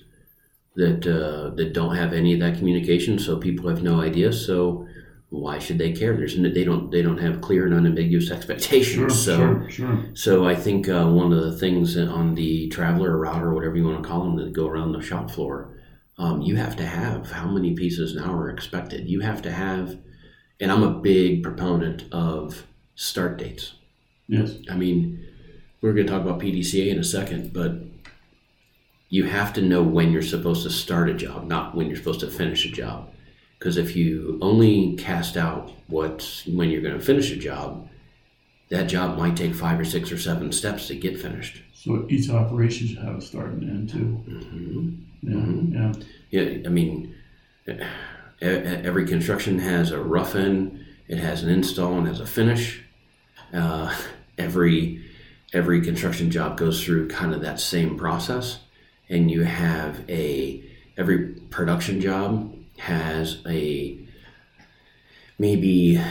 that 0.75 1.08
uh, 1.08 1.55
that 1.55 1.74
don't 1.74 1.96
have 1.96 2.13
any 2.13 2.34
of 2.34 2.39
that 2.41 2.58
communication, 2.58 3.17
so 3.17 3.38
people 3.38 3.70
have 3.70 3.84
no 3.84 4.01
idea. 4.01 4.32
So 4.34 4.88
why 5.29 5.60
should 5.60 5.77
they 5.77 5.91
care? 5.91 6.15
There's 6.15 6.38
no, 6.38 6.50
they 6.50 6.63
don't 6.63 6.91
they 6.91 7.01
don't 7.01 7.17
have 7.17 7.41
clear 7.41 7.65
and 7.65 7.74
unambiguous 7.74 8.32
expectations. 8.32 9.24
so 9.24 9.38
sure, 9.38 9.70
sure. 9.70 10.05
so 10.13 10.46
I 10.46 10.55
think 10.55 10.88
uh, 10.88 11.08
one 11.08 11.34
of 11.34 11.44
the 11.44 11.58
things 11.58 11.98
on 11.98 12.36
the 12.36 12.67
traveler 12.70 13.12
or 13.12 13.20
router, 13.20 13.53
whatever 13.53 13.75
you 13.75 13.86
want 13.86 14.01
to 14.01 14.08
call 14.08 14.24
them, 14.24 14.36
that 14.38 14.53
go 14.53 14.67
around 14.67 14.91
the 14.91 15.01
shop 15.01 15.32
floor, 15.32 15.77
um, 16.17 16.41
you 16.41 16.55
have 16.55 16.75
to 16.77 16.86
have 16.86 17.32
how 17.32 17.48
many 17.48 17.74
pieces 17.74 18.15
an 18.15 18.24
hour 18.24 18.44
are 18.44 18.50
expected. 18.50 19.10
You 19.10 19.22
have 19.22 19.41
to 19.44 19.51
have, 19.51 19.98
and 20.60 20.72
I'm 20.72 20.84
a 20.84 21.00
big 21.00 21.44
proponent 21.44 22.05
of 22.12 22.65
start 22.96 23.38
dates. 23.38 23.74
Yes, 24.27 24.55
I 24.70 24.75
mean, 24.75 25.25
we're 25.82 25.94
going 25.94 26.08
to 26.08 26.12
talk 26.12 26.24
about 26.24 26.39
PDCA 26.39 26.88
in 26.88 27.00
a 27.00 27.03
second, 27.03 27.53
but 27.53 27.74
you 29.10 29.24
have 29.26 29.54
to 29.54 29.62
know 29.62 29.84
when 29.84 30.12
you're 30.12 30.22
supposed 30.22 30.64
to 30.64 30.70
start 30.70 31.10
a 31.10 31.14
job, 31.14 31.48
not 31.48 31.76
when 31.76 31.88
you're 31.88 31.96
supposed 31.98 32.20
to 32.22 32.28
finish 32.32 32.66
a 32.66 32.70
job. 32.72 33.10
Because 33.60 33.78
if 33.78 33.96
you 33.96 34.38
only 34.42 34.96
cast 34.98 35.38
out 35.38 35.72
what 35.88 36.44
when 36.48 36.70
you're 36.70 36.82
going 36.82 36.98
to 37.00 37.06
finish 37.06 37.32
a 37.32 37.36
job, 37.38 37.88
that 38.70 38.88
job 38.88 39.18
might 39.18 39.38
take 39.38 39.54
five 39.54 39.80
or 39.80 39.86
six 39.86 40.12
or 40.12 40.18
seven 40.18 40.52
steps 40.52 40.88
to 40.88 40.96
get 40.96 41.20
finished. 41.20 41.62
so 41.74 42.06
each 42.10 42.30
operation 42.32 42.88
should 42.88 42.98
have 42.98 43.16
a 43.18 43.22
start 43.22 43.52
and 43.52 43.70
end 43.70 43.90
too. 43.90 44.00
hmm 44.00 44.90
Yeah, 45.22 45.36
Mhm. 45.36 46.04
yeah, 46.32 46.42
Yeah, 46.44 46.68
I 46.68 46.70
mean, 46.70 47.14
every 48.42 49.06
construction 49.06 49.60
has 49.60 49.92
a 49.92 50.00
rough 50.02 50.36
end, 50.36 50.84
it 51.08 51.18
has 51.20 51.44
an 51.44 51.50
install, 51.50 51.98
and 51.98 52.08
has 52.08 52.20
a 52.20 52.26
finish. 52.26 52.82
Uh, 53.54 53.94
every 54.38 55.02
every 55.54 55.80
construction 55.82 56.30
job 56.32 56.58
goes 56.58 56.84
through 56.84 57.08
kind 57.08 57.34
of 57.34 57.42
that 57.42 57.60
same 57.60 57.96
process, 57.98 58.60
and 59.10 59.30
you 59.30 59.44
have 59.44 60.08
a 60.10 60.64
every 60.98 61.28
production 61.50 62.01
job 62.01 62.53
has 62.77 63.42
a 63.48 64.00
maybe 65.38 66.01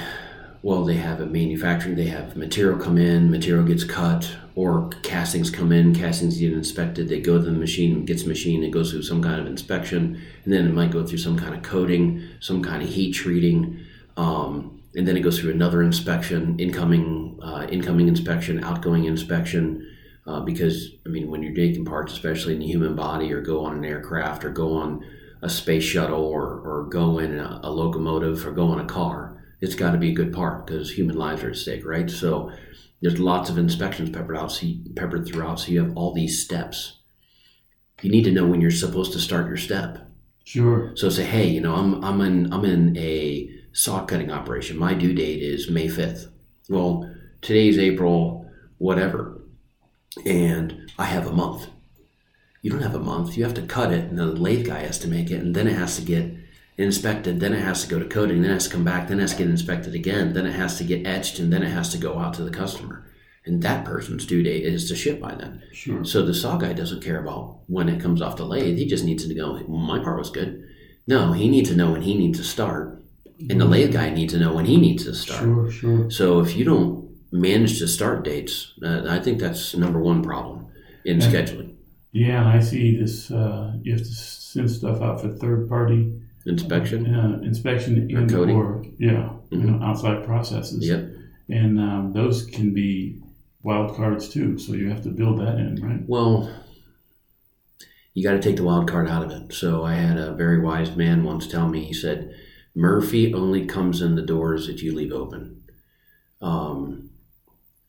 well 0.63 0.85
they 0.85 0.95
have 0.95 1.21
a 1.21 1.27
manufacturing 1.27 1.97
they 1.97 2.07
have 2.07 2.37
material 2.37 2.79
come 2.79 2.97
in 2.99 3.31
material 3.31 3.65
gets 3.65 3.85
cut 3.85 4.37
or 4.55 4.89
castings 5.03 5.51
come 5.51 5.73
in 5.73 5.95
castings 5.95 6.39
get 6.39 6.53
inspected 6.53 7.09
they 7.09 7.21
go 7.21 7.39
to 7.39 7.45
the 7.45 7.53
machine 7.53 8.05
gets 8.05 8.25
machined 8.25 8.65
it 8.65 8.71
goes 8.71 8.91
through 8.91 9.03
some 9.03 9.23
kind 9.23 9.41
of 9.41 9.47
inspection 9.47 10.21
and 10.45 10.53
then 10.53 10.67
it 10.67 10.73
might 10.73 10.91
go 10.91 11.07
through 11.07 11.19
some 11.19 11.39
kind 11.39 11.55
of 11.55 11.63
coating 11.63 12.23
some 12.41 12.63
kind 12.63 12.83
of 12.83 12.89
heat 12.89 13.13
treating 13.13 13.79
um, 14.17 14.81
and 14.95 15.09
then 15.09 15.17
it 15.17 15.21
goes 15.21 15.39
through 15.39 15.51
another 15.51 15.83
inspection 15.83 16.59
incoming 16.59 17.39
uh, 17.43 17.67
incoming 17.71 18.09
inspection 18.09 18.63
outgoing 18.63 19.05
inspection 19.05 19.94
uh, 20.27 20.41
because 20.41 20.91
i 21.07 21.09
mean 21.09 21.31
when 21.31 21.43
you're 21.43 21.55
taking 21.55 21.85
parts 21.85 22.13
especially 22.13 22.55
in 22.55 22.61
the 22.61 22.67
human 22.67 22.95
body 22.95 23.33
or 23.33 23.41
go 23.41 23.65
on 23.65 23.77
an 23.77 23.85
aircraft 23.85 24.45
or 24.45 24.51
go 24.51 24.75
on 24.77 25.05
a 25.43 25.49
space 25.49 25.85
shuttle 25.85 26.25
or, 26.25 26.61
or 26.61 26.85
go 26.85 27.19
in 27.19 27.39
a, 27.39 27.61
a 27.63 27.71
locomotive 27.71 28.47
or 28.47 28.53
go 28.53 28.69
on 28.69 28.81
a 28.81 28.87
car 28.87 29.35
it's 29.65 29.75
got 29.75 29.93
to 29.93 29.99
be 29.99 30.11
a 30.11 30.15
good 30.15 30.33
part 30.33 30.67
because 30.67 30.93
human 30.93 31.17
lives 31.17 31.43
are 31.43 31.51
at 31.51 31.57
stake, 31.57 31.87
right? 31.87 32.11
So 32.11 32.53
there's 33.01 33.19
lots 33.19 33.51
of 33.51 33.59
inspections 33.59 34.11
peppered 34.11 34.37
out, 34.37 34.53
so 34.53 34.67
you, 34.67 34.93
peppered 34.95 35.27
throughout. 35.27 35.61
So 35.61 35.73
you 35.73 35.83
have 35.83 35.97
all 35.97 36.13
these 36.13 36.43
steps. 36.45 36.99
You 38.03 38.11
need 38.11 38.25
to 38.25 38.33
know 38.33 38.47
when 38.47 38.61
you're 38.61 38.71
supposed 38.71 39.13
to 39.13 39.19
start 39.19 39.47
your 39.47 39.57
step. 39.57 40.07
sure. 40.45 40.93
So 40.97 41.09
say, 41.09 41.25
hey, 41.25 41.49
you 41.49 41.61
know, 41.61 41.75
I'm 41.75 42.05
I'm 42.05 42.21
in 42.21 42.53
I'm 42.53 42.65
in 42.65 42.97
a 42.99 43.51
saw 43.73 44.05
cutting 44.05 44.31
operation. 44.31 44.79
My 44.79 44.95
due 44.95 45.15
date 45.15 45.43
is 45.43 45.71
May 45.71 45.89
fifth. 45.89 46.29
Well, 46.69 47.11
today's 47.41 47.79
April, 47.79 48.51
whatever, 48.79 49.41
and 50.25 50.91
I 50.99 51.05
have 51.05 51.27
a 51.27 51.33
month. 51.33 51.67
You 52.63 52.71
don't 52.71 52.83
have 52.83 52.95
a 52.95 53.01
month. 53.01 53.37
You 53.37 53.45
have 53.45 53.55
to 53.55 53.63
cut 53.63 53.93
it, 53.93 54.11
and 54.11 54.19
the 54.19 54.27
lathe 54.27 54.67
guy 54.67 54.81
has 54.81 54.99
to 55.01 55.09
make 55.09 55.31
it, 55.31 55.41
and 55.41 55.55
then 55.55 55.67
it 55.67 55.77
has 55.77 55.97
to 55.97 56.03
get 56.03 56.33
inspected. 56.79 57.41
Then 57.41 57.53
it 57.53 57.61
has 57.61 57.83
to 57.85 57.91
go 57.91 57.99
to 57.99 58.07
coating. 58.07 58.43
Then 58.43 58.51
it 58.51 58.55
has 58.55 58.69
to 58.69 58.75
come 58.75 58.85
back. 58.85 59.09
Then 59.09 59.19
it 59.19 59.23
has 59.23 59.33
to 59.33 59.39
get 59.39 59.51
inspected 59.51 59.95
again. 59.95 60.33
Then 60.33 60.47
it 60.47 60.55
has 60.55 60.79
to 60.79 60.85
get 60.85 61.07
etched, 61.07 61.39
and 61.39 61.53
then 61.53 61.63
it 61.63 61.71
has 61.71 61.91
to 61.91 61.99
go 61.99 62.19
out 62.19 62.35
to 62.35 62.43
the 62.43 62.51
customer. 62.51 63.07
And 63.47 63.63
that 63.63 63.85
person's 63.85 64.25
due 64.25 64.43
date 64.43 64.65
is 64.65 64.89
to 64.89 64.97
ship 64.97 65.21
by 65.21 65.35
then. 65.35 65.63
Sure. 65.73 66.05
So 66.05 66.25
the 66.25 66.33
saw 66.33 66.57
guy 66.57 66.73
doesn't 66.73 67.05
care 67.05 67.21
about 67.21 67.59
when 67.67 67.91
it 67.91 68.01
comes 68.01 68.23
off 68.23 68.39
the 68.39 68.47
lathe. 68.47 68.79
He 68.79 68.87
just 68.87 69.05
needs 69.05 69.27
to 69.27 69.35
go, 69.35 69.61
well, 69.69 69.79
my 69.79 69.99
part 69.99 70.19
was 70.19 70.31
good. 70.31 70.67
No, 71.07 71.33
he 71.33 71.51
needs 71.51 71.69
to 71.69 71.77
know 71.77 71.93
when 71.93 72.01
he 72.01 72.17
needs 72.17 72.39
to 72.39 72.45
start. 72.45 73.03
And 73.39 73.61
the 73.61 73.65
mm-hmm. 73.65 73.73
lathe 73.73 73.93
guy 73.93 74.09
needs 74.09 74.33
to 74.33 74.39
know 74.39 74.55
when 74.55 74.65
he 74.65 74.79
needs 74.79 75.05
to 75.05 75.15
start. 75.15 75.41
Sure, 75.41 75.71
sure. 75.71 76.11
So 76.11 76.41
if 76.41 76.57
you 76.57 76.65
don't 76.65 77.04
manage 77.35 77.79
to 77.81 77.89
start 77.89 78.25
dates, 78.25 78.73
uh, 78.83 79.05
I 79.09 79.19
think 79.19 79.41
that's 79.41 79.75
number 79.77 79.99
one 80.01 80.23
problem 80.23 80.67
in 81.05 81.19
scheduling. 81.19 81.75
Yeah, 82.13 82.41
and 82.41 82.49
I 82.49 82.61
see 82.61 82.97
this. 82.97 83.31
Uh, 83.31 83.73
you 83.83 83.93
have 83.93 84.03
to 84.03 84.07
send 84.15 84.71
stuff 84.71 85.03
out 85.03 85.21
for 85.21 85.29
third 85.31 85.69
party 85.69 86.13
Inspection. 86.47 87.13
uh, 87.13 87.41
inspection 87.43 88.09
Or 88.15 88.19
and 88.21 88.31
coating. 88.31 88.55
or 88.57 88.85
yeah, 88.99 89.33
you 89.51 89.59
Mhm. 89.59 89.65
know, 89.81 89.85
outside 89.85 90.25
processes. 90.25 90.87
Yep. 90.87 91.11
And 91.49 91.81
um, 91.81 92.13
those 92.13 92.47
can 92.47 92.73
be 92.73 93.21
wild 93.65 93.97
cards 93.97 94.29
too. 94.29 94.57
So 94.59 94.75
you 94.75 94.89
have 94.91 95.03
to 95.03 95.09
build 95.11 95.41
that 95.41 95.59
in, 95.59 95.83
right? 95.83 96.03
Well, 96.07 96.49
you 98.15 98.23
got 98.23 98.35
to 98.35 98.41
take 98.41 98.57
the 98.57 98.63
wild 98.65 98.89
card 98.89 99.09
out 99.09 99.25
of 99.25 99.31
it. 99.33 99.53
So 99.53 99.83
I 99.85 99.95
had 99.95 100.17
a 100.19 100.35
very 100.35 100.61
wise 100.61 100.95
man 100.95 101.25
once 101.25 101.49
tell 101.49 101.69
me, 101.69 101.85
he 101.85 101.93
said, 101.93 102.33
Murphy 102.77 103.35
only 103.35 103.67
comes 103.67 104.01
in 104.01 104.15
the 104.15 104.23
doors 104.23 104.67
that 104.69 104.83
you 104.83 104.95
leave 104.95 105.13
open. 105.13 105.63
Um, 106.41 107.11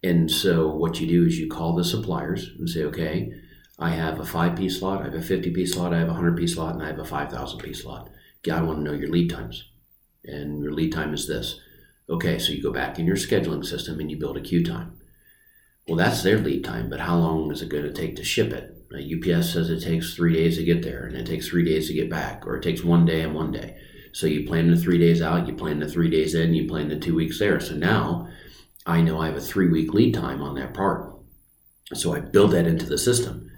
and 0.05 0.29
so 0.29 0.67
what 0.67 0.99
you 0.99 1.07
do 1.07 1.25
is 1.25 1.39
you 1.39 1.49
call 1.49 1.73
the 1.73 1.83
suppliers 1.83 2.51
and 2.59 2.69
say, 2.69 2.83
okay, 2.83 3.31
I 3.79 3.89
have 3.89 4.19
a 4.19 4.25
five 4.25 4.55
piece 4.55 4.79
slot, 4.79 5.01
I 5.01 5.05
have 5.05 5.15
a 5.15 5.21
50 5.21 5.51
piece 5.51 5.73
slot, 5.73 5.93
I 5.93 5.99
have 5.99 6.09
a 6.09 6.11
100 6.11 6.37
piece 6.37 6.53
slot, 6.53 6.75
and 6.75 6.83
I 6.83 6.87
have 6.87 6.99
a 6.99 7.05
5,000 7.05 7.59
piece 7.59 7.81
slot. 7.81 8.09
I 8.51 8.61
want 8.61 8.77
to 8.77 8.83
know 8.83 8.93
your 8.93 9.09
lead 9.09 9.31
times. 9.31 9.71
And 10.23 10.61
your 10.61 10.71
lead 10.71 10.91
time 10.91 11.15
is 11.15 11.27
this. 11.27 11.59
Okay, 12.07 12.37
so 12.37 12.51
you 12.51 12.61
go 12.61 12.71
back 12.71 12.99
in 12.99 13.07
your 13.07 13.15
scheduling 13.15 13.65
system 13.65 13.99
and 13.99 14.11
you 14.11 14.17
build 14.17 14.37
a 14.37 14.41
queue 14.41 14.63
time. 14.63 14.99
Well, 15.87 15.97
that's 15.97 16.21
their 16.21 16.37
lead 16.37 16.63
time, 16.63 16.87
but 16.87 16.99
how 16.99 17.17
long 17.17 17.51
is 17.51 17.63
it 17.63 17.69
going 17.69 17.85
to 17.85 17.93
take 17.93 18.15
to 18.17 18.23
ship 18.23 18.53
it? 18.53 18.77
Uh, 18.93 18.97
UPS 18.97 19.53
says 19.53 19.71
it 19.71 19.81
takes 19.81 20.13
three 20.13 20.33
days 20.33 20.57
to 20.57 20.63
get 20.63 20.83
there, 20.83 21.05
and 21.05 21.17
it 21.17 21.25
takes 21.25 21.47
three 21.47 21.65
days 21.65 21.87
to 21.87 21.93
get 21.95 22.09
back, 22.09 22.45
or 22.45 22.55
it 22.55 22.63
takes 22.63 22.83
one 22.83 23.05
day 23.05 23.21
and 23.21 23.33
one 23.33 23.51
day. 23.51 23.75
So 24.13 24.27
you 24.27 24.47
plan 24.47 24.69
the 24.69 24.77
three 24.77 24.99
days 24.99 25.21
out, 25.23 25.47
you 25.47 25.55
plan 25.55 25.79
the 25.79 25.89
three 25.89 26.09
days 26.09 26.35
in, 26.35 26.53
you 26.53 26.67
plan 26.67 26.89
the 26.89 26.99
two 26.99 27.15
weeks 27.15 27.39
there. 27.39 27.59
So 27.59 27.75
now 27.75 28.29
I 28.85 29.01
know 29.01 29.19
I 29.19 29.27
have 29.27 29.35
a 29.35 29.41
three 29.41 29.69
week 29.69 29.93
lead 29.93 30.13
time 30.13 30.41
on 30.41 30.55
that 30.55 30.73
part. 30.73 31.15
So 31.93 32.13
I 32.13 32.19
build 32.19 32.51
that 32.51 32.67
into 32.67 32.85
the 32.85 32.97
system. 32.97 33.49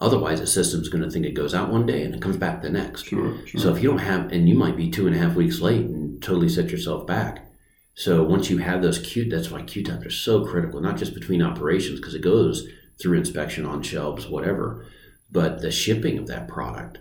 Otherwise, 0.00 0.40
the 0.40 0.46
system's 0.46 0.88
going 0.88 1.02
to 1.02 1.10
think 1.10 1.24
it 1.24 1.32
goes 1.32 1.54
out 1.54 1.70
one 1.70 1.86
day 1.86 2.02
and 2.02 2.14
it 2.14 2.20
comes 2.20 2.36
back 2.36 2.60
the 2.60 2.68
next. 2.68 3.06
Sure, 3.06 3.34
sure. 3.46 3.60
So 3.60 3.74
if 3.74 3.82
you 3.82 3.88
don't 3.88 3.98
have, 3.98 4.30
and 4.30 4.48
you 4.48 4.54
might 4.54 4.76
be 4.76 4.90
two 4.90 5.06
and 5.06 5.16
a 5.16 5.18
half 5.18 5.34
weeks 5.34 5.60
late 5.60 5.86
and 5.86 6.22
totally 6.22 6.48
set 6.48 6.70
yourself 6.70 7.06
back. 7.06 7.46
So 7.94 8.22
once 8.22 8.50
you 8.50 8.58
have 8.58 8.82
those 8.82 8.98
queue, 8.98 9.28
that's 9.28 9.50
why 9.50 9.62
queue 9.62 9.82
times 9.82 10.04
are 10.04 10.10
so 10.10 10.44
critical, 10.44 10.80
not 10.80 10.98
just 10.98 11.14
between 11.14 11.40
operations, 11.40 11.98
because 11.98 12.14
it 12.14 12.20
goes 12.20 12.68
through 13.00 13.16
inspection 13.16 13.64
on 13.64 13.82
shelves, 13.82 14.28
whatever, 14.28 14.86
but 15.30 15.62
the 15.62 15.70
shipping 15.70 16.18
of 16.18 16.26
that 16.26 16.46
product 16.46 16.98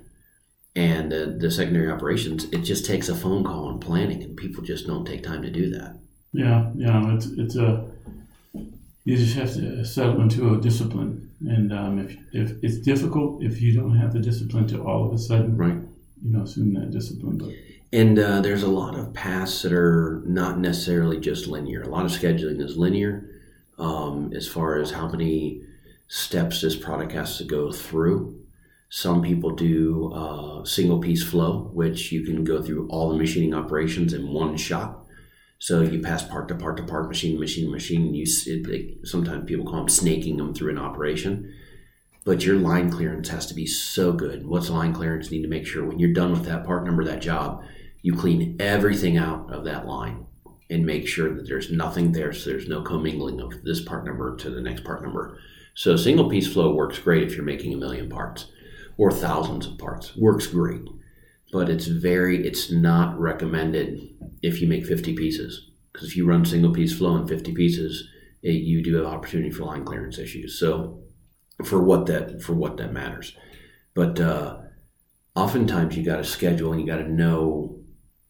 and 0.73 1.11
the, 1.11 1.37
the 1.37 1.51
secondary 1.51 1.91
operations, 1.91 2.45
it 2.45 2.59
just 2.59 2.85
takes 2.85 3.09
a 3.09 3.15
phone 3.15 3.43
call 3.43 3.69
and 3.69 3.81
planning, 3.81 4.23
and 4.23 4.37
people 4.37 4.63
just 4.63 4.87
don't 4.87 5.05
take 5.05 5.23
time 5.23 5.41
to 5.41 5.49
do 5.49 5.69
that. 5.71 5.99
Yeah, 6.35 6.71
yeah. 6.75 7.15
It's 7.15 7.27
it's 7.27 7.55
a 7.55 7.85
you 9.03 9.17
just 9.17 9.35
have 9.35 9.53
to 9.53 9.85
settle 9.85 10.21
into 10.21 10.53
a 10.55 10.61
discipline, 10.61 11.29
and 11.47 11.71
um, 11.71 11.99
if 11.99 12.17
if 12.33 12.63
it's 12.63 12.77
difficult 12.79 13.43
if 13.43 13.61
you 13.61 13.73
don't 13.79 13.95
have 13.95 14.13
the 14.13 14.19
discipline 14.19 14.67
to 14.67 14.81
all 14.83 15.05
of 15.07 15.13
a 15.13 15.17
sudden, 15.17 15.55
Right. 15.57 15.77
you 16.23 16.31
know, 16.31 16.43
assume 16.43 16.73
that 16.73 16.91
discipline. 16.91 17.37
But 17.37 17.49
And 17.93 18.17
uh, 18.17 18.41
there's 18.41 18.63
a 18.63 18.67
lot 18.81 18.95
of 18.97 19.13
paths 19.13 19.61
that 19.61 19.71
are 19.73 20.23
not 20.25 20.59
necessarily 20.59 21.19
just 21.19 21.47
linear. 21.47 21.81
A 21.83 21.87
lot 21.89 22.05
of 22.05 22.11
scheduling 22.11 22.61
is 22.61 22.77
linear. 22.77 23.29
um, 23.77 24.31
as 24.33 24.47
far 24.47 24.79
as 24.79 24.91
how 24.91 25.07
many 25.09 25.61
steps 26.07 26.61
this 26.61 26.77
product 26.77 27.11
has 27.11 27.37
to 27.37 27.43
go 27.43 27.71
through. 27.73 28.33
Some 28.89 29.21
people 29.21 29.51
do 29.51 30.13
uh, 30.13 30.63
single 30.63 30.99
piece 30.99 31.23
flow, 31.23 31.69
which 31.73 32.09
you 32.13 32.23
can 32.23 32.45
go 32.45 32.61
through 32.63 32.87
all 32.89 33.09
the 33.09 33.17
machining 33.17 33.53
operations 33.53 34.13
in 34.13 34.31
one 34.31 34.55
shot. 34.55 35.04
So 35.65 35.81
you 35.81 35.99
pass 35.99 36.21
part 36.21 36.47
to 36.49 36.55
part 36.55 36.77
to 36.77 36.83
part, 36.83 37.07
machine 37.07 37.33
to 37.33 37.39
machine 37.39 37.65
to 37.65 37.71
machine. 37.71 38.03
And 38.03 38.15
You 38.15 38.25
it, 38.45 38.69
it, 38.69 39.07
sometimes 39.07 39.45
people 39.45 39.65
call 39.65 39.77
them 39.77 39.89
snaking 39.89 40.37
them 40.37 40.53
through 40.53 40.69
an 40.69 40.77
operation, 40.77 41.55
but 42.23 42.45
your 42.45 42.57
line 42.57 42.91
clearance 42.91 43.29
has 43.29 43.47
to 43.47 43.55
be 43.55 43.65
so 43.65 44.13
good. 44.13 44.45
What's 44.45 44.69
line 44.69 44.93
clearance? 44.93 45.31
You 45.31 45.39
need 45.39 45.43
to 45.45 45.49
make 45.49 45.65
sure 45.65 45.83
when 45.83 45.97
you're 45.97 46.13
done 46.13 46.29
with 46.29 46.45
that 46.45 46.67
part 46.67 46.85
number, 46.85 47.03
that 47.05 47.19
job, 47.19 47.63
you 48.03 48.13
clean 48.13 48.57
everything 48.59 49.17
out 49.17 49.51
of 49.51 49.63
that 49.63 49.87
line 49.87 50.27
and 50.69 50.85
make 50.85 51.07
sure 51.07 51.33
that 51.33 51.47
there's 51.47 51.71
nothing 51.71 52.11
there, 52.11 52.31
so 52.31 52.51
there's 52.51 52.67
no 52.67 52.83
commingling 52.83 53.41
of 53.41 53.63
this 53.63 53.81
part 53.81 54.05
number 54.05 54.35
to 54.35 54.51
the 54.51 54.61
next 54.61 54.83
part 54.83 55.01
number. 55.01 55.39
So 55.73 55.97
single 55.97 56.29
piece 56.29 56.47
flow 56.47 56.75
works 56.75 56.99
great 56.99 57.23
if 57.23 57.35
you're 57.35 57.43
making 57.43 57.73
a 57.73 57.77
million 57.77 58.07
parts 58.07 58.51
or 58.97 59.09
thousands 59.09 59.65
of 59.65 59.79
parts. 59.79 60.15
Works 60.15 60.45
great, 60.45 60.83
but 61.51 61.69
it's 61.69 61.87
very 61.87 62.45
it's 62.45 62.71
not 62.71 63.19
recommended 63.19 64.09
if 64.41 64.61
you 64.61 64.67
make 64.67 64.85
50 64.85 65.15
pieces 65.15 65.69
because 65.95 66.09
if 66.09 66.17
you 66.17 66.27
run 66.27 66.43
single 66.43 66.73
piece 66.73 66.95
flow 66.95 67.15
in 67.15 67.27
50 67.27 67.53
pieces, 67.53 68.09
it, 68.43 68.51
you 68.51 68.83
do 68.83 68.95
have 68.95 69.05
opportunity 69.05 69.49
for 69.49 69.63
line 69.63 69.85
clearance 69.85 70.19
issues. 70.19 70.59
So 70.59 70.99
for 71.63 71.81
what 71.81 72.05
that 72.07 72.41
for 72.41 72.53
what 72.53 72.77
that 72.77 72.91
matters, 72.91 73.35
but 73.93 74.19
uh, 74.19 74.57
oftentimes 75.35 75.95
you 75.95 76.03
got 76.03 76.17
to 76.17 76.25
schedule 76.25 76.73
and 76.73 76.81
you 76.81 76.87
got 76.87 76.97
to 76.97 77.09
know 77.09 77.79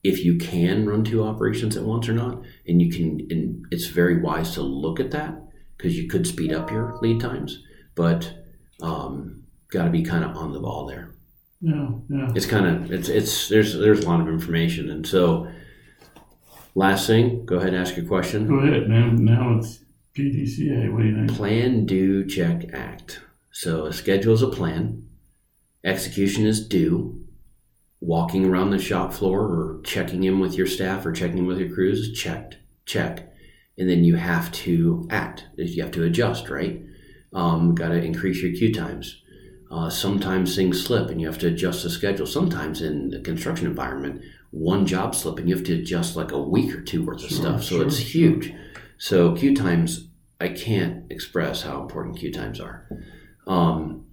if 0.04 0.24
you 0.24 0.38
can 0.38 0.88
run 0.88 1.04
two 1.04 1.24
operations 1.24 1.76
at 1.76 1.84
once 1.84 2.08
or 2.08 2.14
not, 2.14 2.44
and 2.68 2.80
you 2.80 2.92
can. 2.92 3.28
And 3.32 3.66
it's 3.72 3.88
very 3.88 4.22
wise 4.22 4.54
to 4.54 4.62
look 4.62 5.00
at 5.00 5.12
that 5.12 5.42
because 5.76 5.98
you 5.98 6.08
could 6.08 6.28
speed 6.28 6.54
up 6.54 6.70
your 6.70 7.00
lead 7.02 7.20
times, 7.20 7.64
but 7.96 8.32
um, 8.84 9.44
got 9.72 9.86
to 9.86 9.90
be 9.90 10.04
kind 10.04 10.24
of 10.24 10.38
on 10.38 10.54
the 10.54 10.60
ball 10.60 10.86
there. 10.86 11.15
Yeah, 11.66 11.90
yeah. 12.10 12.32
It's 12.36 12.46
kind 12.46 12.68
of 12.68 12.92
it's 12.92 13.10
it's 13.10 13.50
there's 13.50 13.74
there's 13.74 14.04
a 14.04 14.08
lot 14.08 14.22
of 14.22 14.28
information, 14.28 14.92
and 14.92 15.06
so 15.06 15.52
last 16.76 17.08
thing, 17.08 17.44
go 17.46 17.56
ahead 17.56 17.70
and 17.70 17.78
ask 17.78 17.98
your 17.98 18.06
question. 18.06 18.48
Go 18.48 18.60
ahead. 18.60 18.88
Now 18.88 19.10
now 19.10 19.58
it's 19.58 19.80
PDCA. 20.16 20.94
What 20.94 21.02
do 21.02 21.08
you 21.08 21.16
think? 21.16 21.36
Plan, 21.36 21.86
do, 21.88 22.24
check, 22.28 22.72
act. 22.72 23.20
So 23.50 23.86
a 23.86 23.94
schedule 23.94 24.36
is 24.36 24.44
a 24.44 24.48
plan. 24.48 25.08
Execution 25.84 26.46
is 26.46 26.68
do. 26.68 27.26
Walking 28.00 28.46
around 28.46 28.70
the 28.70 28.78
shop 28.78 29.12
floor 29.12 29.42
or 29.42 29.82
checking 29.84 30.24
in 30.24 30.40
with 30.40 30.54
your 30.54 30.68
staff 30.68 31.04
or 31.04 31.12
checking 31.14 31.40
in 31.40 31.46
with 31.48 31.58
your 31.58 31.74
crews 31.74 32.00
is 32.00 32.20
checked. 32.20 32.58
Check. 32.86 33.32
And 33.80 33.90
then 33.90 34.04
you 34.04 34.16
have 34.16 34.52
to 34.52 35.08
act. 35.10 35.46
You 35.58 35.82
have 35.82 35.92
to 35.94 36.04
adjust, 36.04 36.50
right? 36.50 36.84
Um, 37.34 37.74
Got 37.74 37.90
to 37.90 38.02
increase 38.02 38.44
your 38.44 38.52
queue 38.54 38.72
times. 38.72 39.24
Uh, 39.76 39.90
sometimes 39.90 40.56
things 40.56 40.82
slip 40.82 41.10
and 41.10 41.20
you 41.20 41.28
have 41.28 41.38
to 41.38 41.48
adjust 41.48 41.84
the 41.84 41.90
schedule. 41.90 42.26
Sometimes 42.26 42.82
in 42.82 43.10
the 43.10 43.20
construction 43.20 43.68
environment, 43.68 44.22
one 44.52 44.86
job 44.86 45.14
slip 45.14 45.38
and 45.38 45.50
you 45.50 45.56
have 45.56 45.66
to 45.66 45.74
adjust 45.74 46.16
like 46.16 46.32
a 46.32 46.42
week 46.42 46.74
or 46.74 46.82
two 46.82 47.04
worth 47.04 47.22
of 47.22 47.30
Sure, 47.30 47.40
stuff. 47.40 47.64
So 47.64 47.76
sure, 47.76 47.88
it's 47.88 47.98
huge. 47.98 48.54
So 48.98 49.36
queue 49.36 49.54
times, 49.54 50.08
I 50.40 50.48
can't 50.48 51.12
express 51.12 51.64
how 51.64 51.82
important 51.82 52.18
queue 52.18 52.32
times 52.32 52.62
are. 52.62 52.88
Um, 53.48 54.06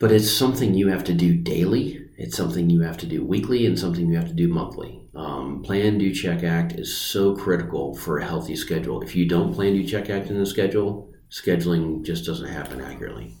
but 0.00 0.10
it's 0.10 0.28
something 0.28 0.74
you 0.74 0.88
have 0.88 1.04
to 1.04 1.14
do 1.14 1.36
daily. 1.36 2.04
It's 2.18 2.36
something 2.36 2.70
you 2.70 2.80
have 2.80 2.96
to 2.98 3.06
do 3.06 3.24
weekly 3.24 3.66
and 3.66 3.78
something 3.78 4.08
you 4.08 4.16
have 4.16 4.28
to 4.28 4.34
do 4.34 4.48
monthly. 4.48 5.00
Um, 5.14 5.62
plan, 5.62 5.98
do, 5.98 6.12
check, 6.12 6.42
act 6.42 6.72
is 6.72 6.96
so 6.96 7.36
critical 7.36 7.94
for 7.94 8.18
a 8.18 8.26
healthy 8.26 8.56
schedule. 8.56 9.00
If 9.00 9.14
you 9.14 9.28
don't 9.28 9.54
plan, 9.54 9.74
do, 9.74 9.86
check, 9.86 10.10
act 10.10 10.28
in 10.28 10.38
the 10.38 10.46
schedule, 10.46 11.12
scheduling 11.30 12.04
just 12.04 12.26
doesn't 12.26 12.48
happen 12.48 12.80
accurately. 12.80 13.36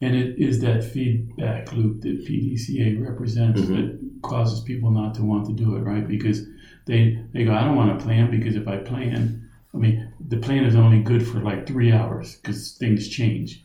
And 0.00 0.14
it 0.14 0.38
is 0.38 0.60
that 0.60 0.84
feedback 0.84 1.72
loop 1.72 2.02
that 2.02 2.24
PDCA 2.24 2.96
represents 2.96 3.60
Mhm. 3.62 3.76
that 3.76 4.22
causes 4.22 4.60
people 4.60 4.90
not 4.90 5.14
to 5.16 5.24
want 5.24 5.46
to 5.46 5.52
do 5.52 5.74
it, 5.76 5.80
right? 5.80 6.06
Because 6.06 6.46
they, 6.86 7.18
they 7.32 7.44
go, 7.44 7.52
I 7.52 7.64
don't 7.64 7.76
want 7.76 7.98
to 7.98 8.04
plan 8.04 8.30
because 8.30 8.54
if 8.54 8.68
I 8.68 8.76
plan, 8.76 9.48
I 9.74 9.76
mean, 9.78 10.06
the 10.28 10.36
plan 10.38 10.64
is 10.64 10.76
only 10.76 11.02
good 11.02 11.26
for 11.26 11.40
like 11.40 11.66
three 11.66 11.92
hours 11.92 12.36
because 12.36 12.72
things 12.78 13.08
change. 13.08 13.64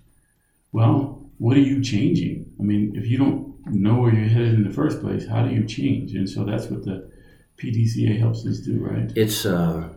Well, 0.72 1.24
what 1.38 1.56
are 1.56 1.62
you 1.62 1.82
changing? 1.84 2.52
I 2.60 2.64
mean, 2.64 2.96
if 2.96 3.08
you 3.08 3.18
don't 3.18 3.54
know 3.68 4.00
where 4.02 4.14
you're 4.14 4.28
headed 4.28 4.56
in 4.56 4.64
the 4.64 4.74
first 4.74 5.02
place, 5.02 5.28
how 5.28 5.46
do 5.46 5.54
you 5.54 5.66
change? 5.66 6.14
And 6.16 6.28
so 6.30 6.44
that's 6.44 6.68
what 6.70 6.84
the 6.84 7.10
PDCA 7.58 8.18
helps 8.18 8.46
us 8.46 8.60
do, 8.60 8.80
right? 8.80 9.12
It's 9.16 9.46
uh, 9.46 9.90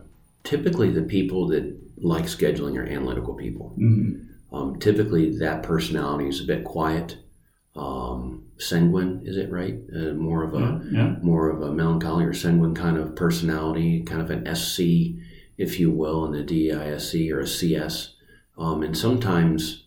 typically 0.43 0.91
the 0.91 1.01
people 1.01 1.47
that 1.47 1.75
like 1.97 2.25
scheduling 2.25 2.77
are 2.77 2.85
analytical 2.85 3.33
people. 3.33 3.69
hmm 3.69 4.13
Um, 4.51 4.79
typically, 4.79 5.37
that 5.39 5.63
personality 5.63 6.27
is 6.29 6.41
a 6.41 6.45
bit 6.45 6.63
quiet, 6.63 7.17
um, 7.75 8.45
sanguine. 8.57 9.21
Is 9.25 9.37
it 9.37 9.51
right? 9.51 9.77
Uh, 9.93 10.13
more 10.13 10.43
of 10.43 10.53
a 10.53 10.59
Yeah, 10.59 10.79
yeah. 10.91 11.15
more 11.21 11.49
of 11.49 11.61
a 11.61 11.71
melancholy 11.71 12.25
or 12.25 12.33
sanguine 12.33 12.73
kind 12.75 12.97
of 12.97 13.15
personality, 13.15 14.01
kind 14.03 14.21
of 14.21 14.31
an 14.31 14.45
SC, 14.55 15.15
if 15.57 15.79
you 15.79 15.91
will, 15.91 16.25
in 16.25 16.31
the 16.31 16.43
DISC 16.43 17.29
or 17.31 17.39
a 17.41 17.47
CS. 17.47 18.15
Um, 18.57 18.83
and 18.83 18.97
sometimes 18.97 19.83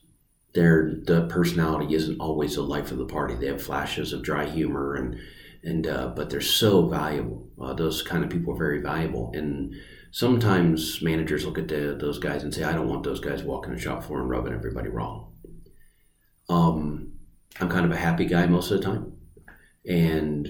their 0.53 0.95
the 1.05 1.27
personality 1.27 1.95
isn't 1.95 2.21
always 2.21 2.55
the 2.57 2.63
life 2.63 2.91
of 2.93 2.99
the 2.99 3.07
party. 3.07 3.35
They 3.35 3.47
have 3.47 3.63
flashes 3.63 4.13
of 4.13 4.23
dry 4.23 4.47
humor 4.47 4.95
and 4.95 5.17
and 5.63 5.87
uh, 5.87 6.09
but 6.15 6.31
they're 6.31 6.41
so 6.41 6.87
valuable. 6.89 7.49
Uh, 7.61 7.73
those 7.75 8.03
kind 8.03 8.25
of 8.25 8.31
people 8.31 8.55
are 8.55 8.59
very 8.59 8.81
valuable. 8.81 9.31
And 9.35 9.75
sometimes 10.11 11.01
managers 11.03 11.45
look 11.45 11.59
at 11.59 11.69
the, 11.69 11.97
those 11.99 12.19
guys 12.19 12.43
and 12.43 12.55
say, 12.55 12.65
"I 12.65 12.73
don't 12.73 12.89
want 12.89 13.05
those 13.05 13.21
guys 13.21 13.43
walking 13.43 13.75
the 13.75 13.81
shop 13.81 14.05
floor 14.05 14.21
and 14.21 14.31
rubbing 14.31 14.53
everybody 14.53 14.89
wrong." 14.89 15.33
Um, 16.49 17.13
I'm 17.61 17.69
kind 17.69 17.85
of 17.85 17.93
a 17.93 17.97
happy 17.97 18.25
guy 18.27 18.47
most 18.47 18.71
of 18.71 18.79
the 18.79 18.87
time, 18.87 19.13
and 19.87 20.49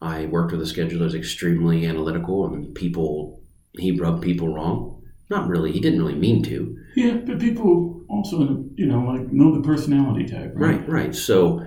I 0.00 0.26
worked 0.26 0.52
with 0.52 0.62
a 0.62 0.64
scheduler 0.64 0.98
who's 0.98 1.14
extremely 1.14 1.86
analytical, 1.86 2.46
and 2.46 2.74
people 2.74 3.42
he 3.78 3.92
rubbed 3.92 4.22
people 4.22 4.52
wrong. 4.52 5.02
Not 5.30 5.48
really. 5.48 5.72
He 5.72 5.80
didn't 5.80 5.98
really 5.98 6.14
mean 6.14 6.42
to. 6.44 6.76
Yeah, 6.96 7.16
but 7.16 7.38
people 7.38 8.02
also, 8.08 8.64
you 8.76 8.86
know, 8.86 9.00
like 9.00 9.30
know 9.30 9.54
the 9.54 9.62
personality 9.62 10.26
type, 10.26 10.52
right? 10.54 10.80
Right, 10.80 10.88
right. 10.88 11.14
So, 11.14 11.66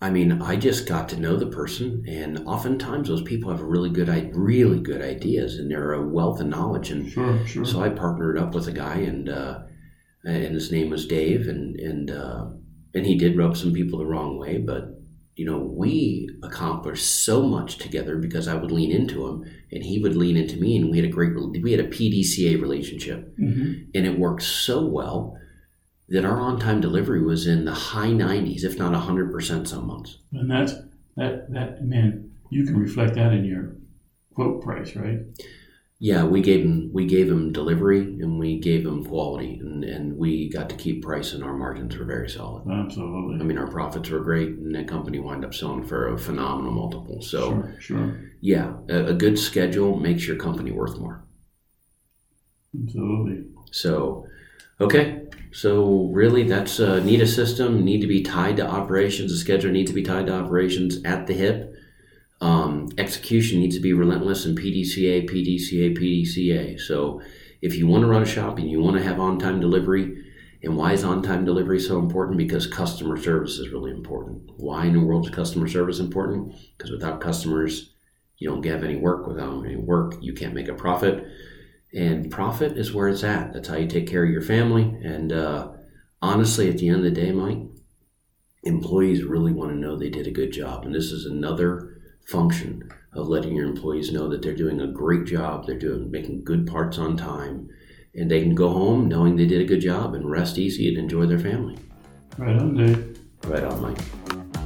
I 0.00 0.10
mean, 0.10 0.40
I 0.42 0.54
just 0.56 0.86
got 0.86 1.08
to 1.08 1.20
know 1.20 1.36
the 1.36 1.46
person, 1.46 2.04
and 2.06 2.46
oftentimes 2.46 3.08
those 3.08 3.22
people 3.22 3.50
have 3.50 3.60
really 3.60 3.90
good, 3.90 4.08
really 4.34 4.78
good 4.78 5.02
ideas, 5.02 5.58
and 5.58 5.68
they're 5.70 5.92
a 5.92 6.06
wealth 6.06 6.40
of 6.40 6.46
knowledge. 6.46 6.90
And 6.90 7.10
Sure, 7.10 7.46
sure. 7.46 7.64
so 7.64 7.80
I 7.80 7.88
partnered 7.88 8.38
up 8.38 8.54
with 8.54 8.68
a 8.68 8.72
guy, 8.72 8.98
and 8.98 9.28
uh, 9.28 9.60
and 10.24 10.54
his 10.54 10.70
name 10.70 10.90
was 10.90 11.06
Dave, 11.06 11.48
and 11.48 11.78
and 11.80 12.10
uh, 12.12 12.46
and 12.94 13.06
he 13.06 13.16
did 13.18 13.36
rub 13.36 13.56
some 13.56 13.72
people 13.72 13.98
the 13.98 14.06
wrong 14.06 14.38
way, 14.38 14.58
but 14.58 14.94
you 15.34 15.44
know, 15.44 15.58
we 15.58 16.28
accomplished 16.42 17.06
so 17.06 17.42
much 17.44 17.78
together 17.78 18.16
because 18.16 18.48
I 18.48 18.54
would 18.54 18.72
lean 18.72 18.90
into 18.90 19.26
him, 19.26 19.44
and 19.70 19.84
he 19.84 19.98
would 20.00 20.16
lean 20.16 20.36
into 20.36 20.56
me, 20.56 20.76
and 20.76 20.90
we 20.90 20.98
had 20.98 21.06
a 21.06 21.12
great, 21.12 21.32
we 21.62 21.70
had 21.72 21.80
a 21.80 21.88
PDCA 21.88 22.60
relationship 22.60 23.34
hmm 23.36 23.72
and 23.94 24.06
it 24.06 24.18
worked 24.18 24.42
so 24.42 24.84
well 24.84 25.38
that 26.10 26.24
our 26.24 26.38
on-time 26.40 26.80
delivery 26.80 27.22
was 27.22 27.46
in 27.46 27.64
the 27.64 27.72
high 27.74 28.08
90s 28.10 28.64
if 28.64 28.78
not 28.78 28.92
100% 28.92 29.66
some 29.68 29.86
months 29.86 30.18
And 30.32 30.50
that's 30.50 30.74
that 31.16 31.50
that 31.52 31.84
man, 31.84 32.30
you 32.50 32.64
can 32.64 32.76
reflect 32.78 33.14
that 33.16 33.32
in 33.32 33.44
your 33.44 33.76
quote 34.34 34.62
price, 34.62 34.94
right? 34.96 35.20
yeah 36.00 36.22
we 36.24 36.40
gave 36.40 36.60
him 36.64 36.90
we 36.92 37.04
gave 37.06 37.28
him 37.28 37.52
delivery 37.52 37.98
and 38.20 38.38
we 38.38 38.56
gave 38.60 38.86
him 38.86 39.04
quality 39.04 39.58
and, 39.60 39.82
and 39.82 40.16
we 40.16 40.48
got 40.48 40.68
to 40.70 40.76
keep 40.76 41.02
price 41.02 41.32
and 41.32 41.42
our 41.42 41.54
margins 41.56 41.96
were 41.96 42.04
very 42.04 42.30
solid 42.30 42.62
Absolutely. 42.70 43.40
i 43.40 43.42
mean 43.42 43.58
our 43.58 43.66
profits 43.66 44.08
were 44.08 44.20
great 44.20 44.50
and 44.50 44.72
that 44.76 44.86
company 44.86 45.18
wound 45.18 45.44
up 45.44 45.52
selling 45.52 45.84
for 45.84 46.14
a 46.14 46.16
phenomenal 46.16 46.70
multiple 46.70 47.20
so 47.20 47.50
sure, 47.50 47.76
sure. 47.80 48.20
yeah 48.40 48.74
a, 48.88 49.06
a 49.06 49.12
good 49.12 49.36
schedule 49.36 49.96
makes 49.98 50.24
your 50.24 50.36
company 50.36 50.70
worth 50.70 50.96
more 50.98 51.24
Absolutely. 52.84 53.44
So, 53.70 54.26
okay. 54.80 55.22
So 55.52 56.10
really, 56.12 56.42
that's 56.44 56.80
uh, 56.80 57.00
need 57.00 57.20
a 57.20 57.26
system, 57.26 57.84
need 57.84 58.00
to 58.00 58.06
be 58.06 58.22
tied 58.22 58.56
to 58.56 58.66
operations. 58.66 59.32
The 59.32 59.38
schedule 59.38 59.70
needs 59.70 59.90
to 59.90 59.94
be 59.94 60.02
tied 60.02 60.26
to 60.26 60.34
operations 60.34 61.02
at 61.04 61.26
the 61.26 61.34
hip. 61.34 61.74
Um, 62.40 62.88
execution 62.98 63.60
needs 63.60 63.74
to 63.76 63.82
be 63.82 63.92
relentless 63.92 64.46
in 64.46 64.54
PDCA, 64.54 65.28
PDCA, 65.28 65.96
PDCA. 65.98 66.80
So 66.80 67.20
if 67.62 67.74
you 67.76 67.86
want 67.86 68.02
to 68.02 68.08
run 68.08 68.22
a 68.22 68.26
shop 68.26 68.58
and 68.58 68.70
you 68.70 68.80
want 68.80 68.96
to 68.96 69.02
have 69.02 69.18
on-time 69.18 69.60
delivery, 69.60 70.24
and 70.62 70.76
why 70.76 70.92
is 70.92 71.04
on-time 71.04 71.44
delivery 71.44 71.80
so 71.80 71.98
important? 71.98 72.36
Because 72.36 72.66
customer 72.66 73.16
service 73.16 73.58
is 73.58 73.70
really 73.70 73.90
important. 73.90 74.50
Why 74.56 74.86
in 74.86 74.92
the 74.92 75.00
world 75.00 75.26
is 75.26 75.34
customer 75.34 75.68
service 75.68 75.98
important? 75.98 76.54
Because 76.76 76.90
without 76.90 77.20
customers, 77.20 77.94
you 78.38 78.48
don't 78.48 78.64
have 78.66 78.84
any 78.84 78.96
work. 78.96 79.26
Without 79.26 79.64
any 79.64 79.76
work, 79.76 80.14
you 80.20 80.32
can't 80.32 80.54
make 80.54 80.68
a 80.68 80.74
profit 80.74 81.26
and 81.92 82.30
profit 82.30 82.76
is 82.76 82.92
where 82.92 83.08
it's 83.08 83.24
at. 83.24 83.52
That's 83.52 83.68
how 83.68 83.76
you 83.76 83.86
take 83.86 84.06
care 84.06 84.24
of 84.24 84.30
your 84.30 84.42
family. 84.42 84.82
And 85.02 85.32
uh, 85.32 85.72
honestly, 86.20 86.68
at 86.68 86.78
the 86.78 86.88
end 86.88 86.98
of 86.98 87.04
the 87.04 87.10
day, 87.10 87.32
Mike, 87.32 87.62
employees 88.64 89.24
really 89.24 89.52
want 89.52 89.72
to 89.72 89.78
know 89.78 89.96
they 89.96 90.10
did 90.10 90.26
a 90.26 90.32
good 90.32 90.52
job. 90.52 90.84
And 90.84 90.94
this 90.94 91.10
is 91.12 91.24
another 91.24 92.00
function 92.26 92.90
of 93.14 93.28
letting 93.28 93.56
your 93.56 93.66
employees 93.66 94.12
know 94.12 94.28
that 94.28 94.42
they're 94.42 94.54
doing 94.54 94.80
a 94.80 94.86
great 94.86 95.24
job. 95.24 95.66
They're 95.66 95.78
doing 95.78 96.10
making 96.10 96.44
good 96.44 96.66
parts 96.66 96.98
on 96.98 97.16
time, 97.16 97.68
and 98.14 98.30
they 98.30 98.42
can 98.42 98.54
go 98.54 98.70
home 98.70 99.08
knowing 99.08 99.36
they 99.36 99.46
did 99.46 99.62
a 99.62 99.64
good 99.64 99.80
job 99.80 100.14
and 100.14 100.30
rest 100.30 100.58
easy 100.58 100.88
and 100.88 100.98
enjoy 100.98 101.26
their 101.26 101.38
family. 101.38 101.78
Right 102.36 102.56
on, 102.56 102.76
Dave. 102.76 103.18
Right 103.44 103.64
on, 103.64 103.80
Mike. 103.80 104.57